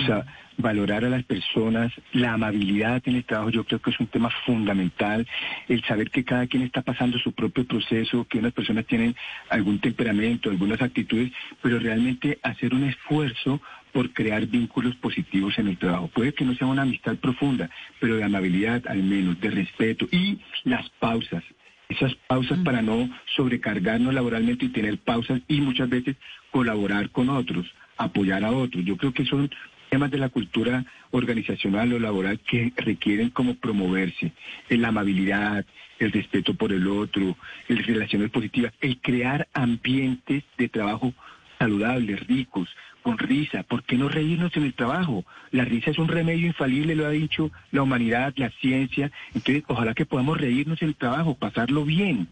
O 0.00 0.06
sea, 0.06 0.24
valorar 0.56 1.04
a 1.04 1.08
las 1.08 1.24
personas, 1.24 1.92
la 2.12 2.34
amabilidad 2.34 3.02
en 3.06 3.16
el 3.16 3.24
trabajo 3.24 3.50
yo 3.50 3.64
creo 3.64 3.80
que 3.80 3.90
es 3.90 4.00
un 4.00 4.06
tema 4.06 4.30
fundamental, 4.46 5.26
el 5.68 5.82
saber 5.84 6.10
que 6.10 6.24
cada 6.24 6.46
quien 6.46 6.62
está 6.62 6.82
pasando 6.82 7.18
su 7.18 7.32
propio 7.32 7.66
proceso, 7.66 8.24
que 8.24 8.38
unas 8.38 8.52
personas 8.52 8.86
tienen 8.86 9.14
algún 9.48 9.78
temperamento, 9.78 10.50
algunas 10.50 10.80
actitudes, 10.82 11.32
pero 11.62 11.78
realmente 11.78 12.38
hacer 12.42 12.74
un 12.74 12.84
esfuerzo 12.84 13.60
por 13.92 14.12
crear 14.12 14.46
vínculos 14.46 14.96
positivos 14.96 15.58
en 15.58 15.68
el 15.68 15.78
trabajo. 15.78 16.08
Puede 16.08 16.32
que 16.32 16.44
no 16.44 16.54
sea 16.54 16.66
una 16.66 16.82
amistad 16.82 17.16
profunda, 17.16 17.68
pero 18.00 18.16
de 18.16 18.24
amabilidad 18.24 18.82
al 18.88 19.02
menos, 19.02 19.40
de 19.40 19.50
respeto 19.50 20.06
y 20.10 20.38
las 20.64 20.88
pausas. 20.90 21.44
Esas 21.88 22.14
pausas 22.26 22.58
para 22.60 22.80
no 22.80 23.10
sobrecargarnos 23.36 24.14
laboralmente 24.14 24.64
y 24.64 24.70
tener 24.70 24.96
pausas 24.98 25.42
y 25.46 25.60
muchas 25.60 25.90
veces 25.90 26.16
colaborar 26.50 27.10
con 27.10 27.28
otros, 27.28 27.66
apoyar 27.98 28.44
a 28.44 28.50
otros. 28.50 28.82
Yo 28.84 28.96
creo 28.96 29.12
que 29.12 29.26
son 29.26 29.50
temas 29.92 30.10
de 30.10 30.16
la 30.16 30.30
cultura 30.30 30.86
organizacional 31.10 31.92
o 31.92 31.98
laboral 31.98 32.40
que 32.40 32.72
requieren 32.76 33.28
como 33.28 33.56
promoverse, 33.56 34.32
la 34.70 34.88
amabilidad, 34.88 35.66
el 35.98 36.10
respeto 36.10 36.54
por 36.54 36.72
el 36.72 36.88
otro, 36.88 37.36
el 37.68 37.84
relaciones 37.84 38.30
positivas, 38.30 38.72
el 38.80 38.98
crear 39.02 39.48
ambientes 39.52 40.44
de 40.56 40.70
trabajo 40.70 41.12
saludables, 41.58 42.26
ricos, 42.26 42.70
con 43.02 43.18
risa. 43.18 43.64
¿Por 43.64 43.82
qué 43.82 43.98
no 43.98 44.08
reírnos 44.08 44.56
en 44.56 44.62
el 44.62 44.72
trabajo? 44.72 45.26
La 45.50 45.66
risa 45.66 45.90
es 45.90 45.98
un 45.98 46.08
remedio 46.08 46.46
infalible, 46.46 46.94
lo 46.94 47.04
ha 47.04 47.10
dicho 47.10 47.50
la 47.70 47.82
humanidad, 47.82 48.32
la 48.36 48.48
ciencia. 48.62 49.12
Entonces, 49.34 49.62
ojalá 49.68 49.92
que 49.92 50.06
podamos 50.06 50.40
reírnos 50.40 50.80
en 50.80 50.88
el 50.88 50.94
trabajo, 50.94 51.34
pasarlo 51.34 51.84
bien. 51.84 52.28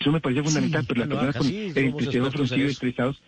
Eso 0.00 0.10
me 0.10 0.20
parece 0.20 0.42
fundamental, 0.42 0.84
pero 0.88 0.98
las 0.98 1.08
personas 1.08 1.36
con 1.36 1.46
sí 1.46 1.72
el 1.76 1.84
entrecejo 1.84 2.26
estresados. 2.66 3.22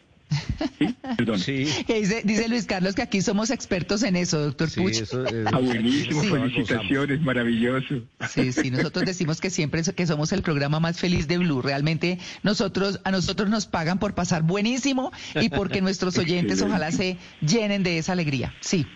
¿Sí? 0.79 0.95
Perdón. 1.17 1.39
Sí. 1.39 1.67
Que 1.87 2.01
dice, 2.01 2.23
dice 2.25 2.49
Luis 2.49 2.67
Carlos 2.67 2.95
que 2.95 3.03
aquí 3.03 3.21
somos 3.23 3.51
expertos 3.51 4.03
en 4.03 4.17
eso, 4.17 4.41
doctor 4.41 4.69
Sí, 4.71 4.81
Puch. 4.81 4.93
eso 5.03 5.25
es- 5.25 5.47
Ah, 5.53 5.59
buenísimo, 5.59 6.23
Sí. 6.23 6.29
felicitaciones, 6.31 7.21
maravilloso. 7.21 8.03
Sí, 8.29 8.53
sí, 8.53 8.71
nosotros 8.71 9.05
decimos 9.07 9.41
que 9.41 9.51
siempre 9.51 9.83
que 9.95 10.07
somos 10.07 10.33
el 10.33 10.43
programa 10.43 10.81
más 10.81 10.99
feliz 10.99 11.29
de 11.29 11.39
Blue. 11.39 11.63
Realmente 11.63 12.19
nosotros 12.43 13.01
a 13.05 13.11
nosotros 13.11 13.49
nos 13.49 13.67
pagan 13.67 13.99
por 13.99 14.15
pasar 14.15 14.43
buenísimo 14.43 15.13
y 15.41 15.49
porque 15.49 15.81
nuestros 15.81 16.17
oyentes 16.19 16.53
Excelente. 16.61 16.65
ojalá 16.65 16.93
se 16.93 17.17
llenen 17.41 17.83
de 17.83 17.99
esa 17.99 18.13
alegría. 18.13 18.55
Sí. 18.61 18.87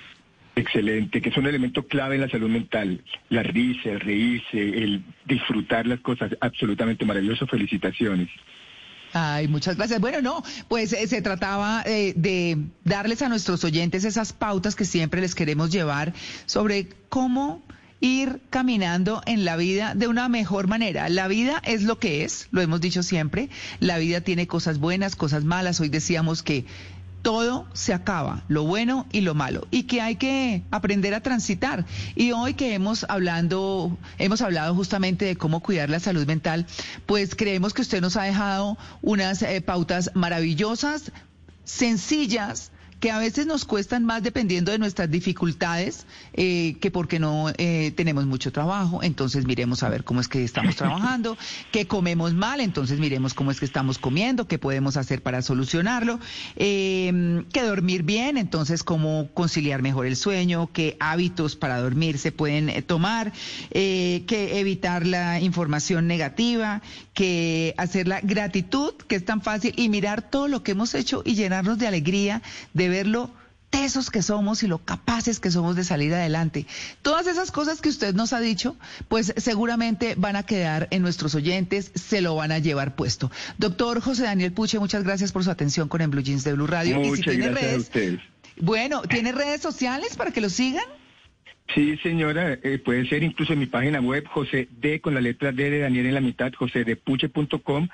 Excelente, 0.56 1.22
que 1.22 1.28
es 1.28 1.36
un 1.36 1.46
elemento 1.46 1.86
clave 1.86 2.16
en 2.16 2.22
la 2.22 2.28
salud 2.28 2.50
mental. 2.50 3.02
La 3.28 3.42
risa, 3.42 3.90
el 3.90 4.00
reírse, 4.00 4.58
el 4.58 5.02
disfrutar 5.24 5.86
las 5.86 6.00
cosas, 6.00 6.32
absolutamente 6.40 7.04
maravilloso. 7.06 7.46
Felicitaciones. 7.46 8.28
Ay, 9.12 9.48
muchas 9.48 9.76
gracias. 9.76 10.00
Bueno, 10.00 10.22
no, 10.22 10.44
pues 10.68 10.92
eh, 10.92 11.06
se 11.08 11.20
trataba 11.20 11.82
eh, 11.84 12.12
de 12.16 12.58
darles 12.84 13.22
a 13.22 13.28
nuestros 13.28 13.64
oyentes 13.64 14.04
esas 14.04 14.32
pautas 14.32 14.76
que 14.76 14.84
siempre 14.84 15.20
les 15.20 15.34
queremos 15.34 15.70
llevar 15.70 16.12
sobre 16.46 16.88
cómo 17.08 17.62
ir 18.00 18.40
caminando 18.50 19.22
en 19.26 19.44
la 19.44 19.56
vida 19.56 19.94
de 19.94 20.06
una 20.06 20.28
mejor 20.28 20.68
manera. 20.68 21.08
La 21.08 21.28
vida 21.28 21.60
es 21.64 21.82
lo 21.82 21.98
que 21.98 22.24
es, 22.24 22.48
lo 22.50 22.60
hemos 22.60 22.80
dicho 22.80 23.02
siempre. 23.02 23.50
La 23.78 23.98
vida 23.98 24.20
tiene 24.20 24.46
cosas 24.46 24.78
buenas, 24.78 25.16
cosas 25.16 25.44
malas. 25.44 25.80
Hoy 25.80 25.88
decíamos 25.88 26.42
que 26.42 26.64
todo 27.22 27.66
se 27.72 27.92
acaba, 27.92 28.42
lo 28.48 28.64
bueno 28.64 29.06
y 29.12 29.20
lo 29.20 29.34
malo, 29.34 29.66
y 29.70 29.84
que 29.84 30.00
hay 30.00 30.16
que 30.16 30.62
aprender 30.70 31.14
a 31.14 31.20
transitar. 31.20 31.84
Y 32.14 32.32
hoy 32.32 32.54
que 32.54 32.74
hemos 32.74 33.04
hablando, 33.08 33.96
hemos 34.18 34.40
hablado 34.40 34.74
justamente 34.74 35.24
de 35.24 35.36
cómo 35.36 35.60
cuidar 35.60 35.90
la 35.90 36.00
salud 36.00 36.26
mental, 36.26 36.66
pues 37.06 37.34
creemos 37.34 37.74
que 37.74 37.82
usted 37.82 38.00
nos 38.00 38.16
ha 38.16 38.22
dejado 38.22 38.78
unas 39.02 39.42
eh, 39.42 39.60
pautas 39.60 40.10
maravillosas, 40.14 41.12
sencillas, 41.64 42.69
que 43.00 43.10
a 43.10 43.18
veces 43.18 43.46
nos 43.46 43.64
cuestan 43.64 44.04
más 44.04 44.22
dependiendo 44.22 44.72
de 44.72 44.78
nuestras 44.78 45.10
dificultades, 45.10 46.06
eh, 46.34 46.76
que 46.80 46.90
porque 46.90 47.18
no 47.18 47.50
eh, 47.56 47.92
tenemos 47.96 48.26
mucho 48.26 48.52
trabajo, 48.52 49.02
entonces 49.02 49.46
miremos 49.46 49.82
a 49.82 49.88
ver 49.88 50.04
cómo 50.04 50.20
es 50.20 50.28
que 50.28 50.44
estamos 50.44 50.76
trabajando, 50.76 51.38
que 51.72 51.86
comemos 51.86 52.34
mal, 52.34 52.60
entonces 52.60 52.98
miremos 53.00 53.32
cómo 53.32 53.50
es 53.50 53.58
que 53.58 53.64
estamos 53.64 53.98
comiendo, 53.98 54.46
qué 54.46 54.58
podemos 54.58 54.98
hacer 54.98 55.22
para 55.22 55.40
solucionarlo, 55.40 56.20
eh, 56.56 57.42
que 57.52 57.62
dormir 57.62 58.02
bien, 58.02 58.36
entonces 58.36 58.84
cómo 58.84 59.30
conciliar 59.32 59.80
mejor 59.80 60.04
el 60.04 60.16
sueño, 60.16 60.70
qué 60.70 60.98
hábitos 61.00 61.56
para 61.56 61.80
dormir 61.80 62.18
se 62.18 62.32
pueden 62.32 62.68
eh, 62.68 62.82
tomar, 62.82 63.32
que 63.70 64.60
evitar 64.60 65.06
la 65.06 65.40
información 65.40 66.06
negativa, 66.06 66.82
que 67.14 67.74
hacer 67.78 68.06
la 68.06 68.20
gratitud, 68.20 68.92
que 69.08 69.16
es 69.16 69.24
tan 69.24 69.40
fácil, 69.40 69.72
y 69.76 69.88
mirar 69.88 70.28
todo 70.28 70.48
lo 70.48 70.62
que 70.62 70.72
hemos 70.72 70.94
hecho 70.94 71.22
y 71.24 71.34
llenarnos 71.34 71.78
de 71.78 71.86
alegría 71.86 72.42
de 72.74 72.89
verlo 72.90 73.30
tesos 73.70 74.10
que 74.10 74.20
somos 74.20 74.62
y 74.64 74.66
lo 74.66 74.78
capaces 74.78 75.38
que 75.38 75.50
somos 75.50 75.76
de 75.76 75.84
salir 75.84 76.12
adelante. 76.12 76.66
Todas 77.02 77.28
esas 77.28 77.52
cosas 77.52 77.80
que 77.80 77.88
usted 77.88 78.14
nos 78.14 78.32
ha 78.32 78.40
dicho, 78.40 78.76
pues 79.08 79.32
seguramente 79.36 80.16
van 80.18 80.34
a 80.34 80.42
quedar 80.42 80.88
en 80.90 81.02
nuestros 81.02 81.36
oyentes, 81.36 81.92
se 81.94 82.20
lo 82.20 82.34
van 82.34 82.50
a 82.50 82.58
llevar 82.58 82.96
puesto. 82.96 83.30
Doctor 83.58 84.00
José 84.00 84.24
Daniel 84.24 84.52
Puche, 84.52 84.80
muchas 84.80 85.04
gracias 85.04 85.30
por 85.30 85.44
su 85.44 85.50
atención 85.52 85.88
con 85.88 86.00
En 86.00 86.10
Blue 86.10 86.20
Jeans 86.22 86.42
de 86.42 86.52
Blue 86.54 86.66
Radio. 86.66 87.00
y 87.00 87.04
si 87.04 87.10
Muchas 87.10 87.24
tiene 87.26 87.46
gracias 87.46 87.62
a 87.62 87.66
redes, 87.68 87.82
ustedes. 87.84 88.20
bueno, 88.60 89.02
¿tiene 89.02 89.30
redes 89.32 89.60
sociales 89.62 90.16
para 90.16 90.32
que 90.32 90.40
lo 90.40 90.50
sigan? 90.50 90.84
Sí, 91.72 91.96
señora, 92.02 92.54
eh, 92.64 92.80
puede 92.84 93.08
ser 93.08 93.22
incluso 93.22 93.52
en 93.52 93.60
mi 93.60 93.66
página 93.66 94.00
web, 94.00 94.26
José 94.26 94.66
D 94.80 95.00
con 95.00 95.14
la 95.14 95.20
letra 95.20 95.52
D 95.52 95.70
de 95.70 95.78
Daniel 95.78 96.06
en 96.06 96.14
la 96.14 96.20
mitad, 96.20 96.52
josedepuche.com 96.52 97.88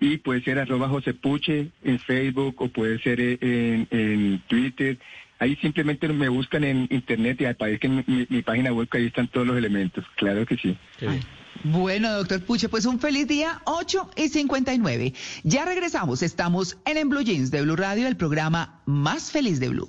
y 0.00 0.18
puede 0.18 0.42
ser 0.42 0.58
arroba 0.58 0.88
josepuche 0.88 1.70
en 1.82 1.98
Facebook 1.98 2.56
o 2.58 2.68
puede 2.68 2.98
ser 3.00 3.20
eh, 3.20 3.38
en, 3.40 3.88
en 3.90 4.42
Twitter. 4.48 4.98
Ahí 5.38 5.56
simplemente 5.56 6.08
me 6.08 6.28
buscan 6.28 6.64
en 6.64 6.86
internet 6.90 7.40
y 7.40 7.44
aparece 7.46 7.86
en 7.86 8.04
mi, 8.06 8.26
mi 8.28 8.42
página 8.42 8.72
web 8.72 8.88
que 8.88 8.98
ahí 8.98 9.06
están 9.06 9.28
todos 9.28 9.46
los 9.46 9.56
elementos. 9.56 10.04
Claro 10.16 10.46
que 10.46 10.56
sí. 10.56 10.76
Bueno, 11.64 12.12
doctor 12.12 12.42
Puche, 12.42 12.68
pues 12.68 12.84
un 12.84 13.00
feliz 13.00 13.26
día, 13.26 13.60
8 13.64 14.10
y 14.16 14.28
59. 14.28 15.12
Ya 15.42 15.64
regresamos, 15.64 16.22
estamos 16.22 16.76
en 16.84 16.98
En 16.98 17.08
Blue 17.08 17.22
Jeans 17.22 17.50
de 17.50 17.62
Blue 17.62 17.76
Radio, 17.76 18.06
el 18.06 18.16
programa 18.16 18.82
más 18.86 19.30
feliz 19.30 19.60
de 19.60 19.68
Blue. 19.68 19.88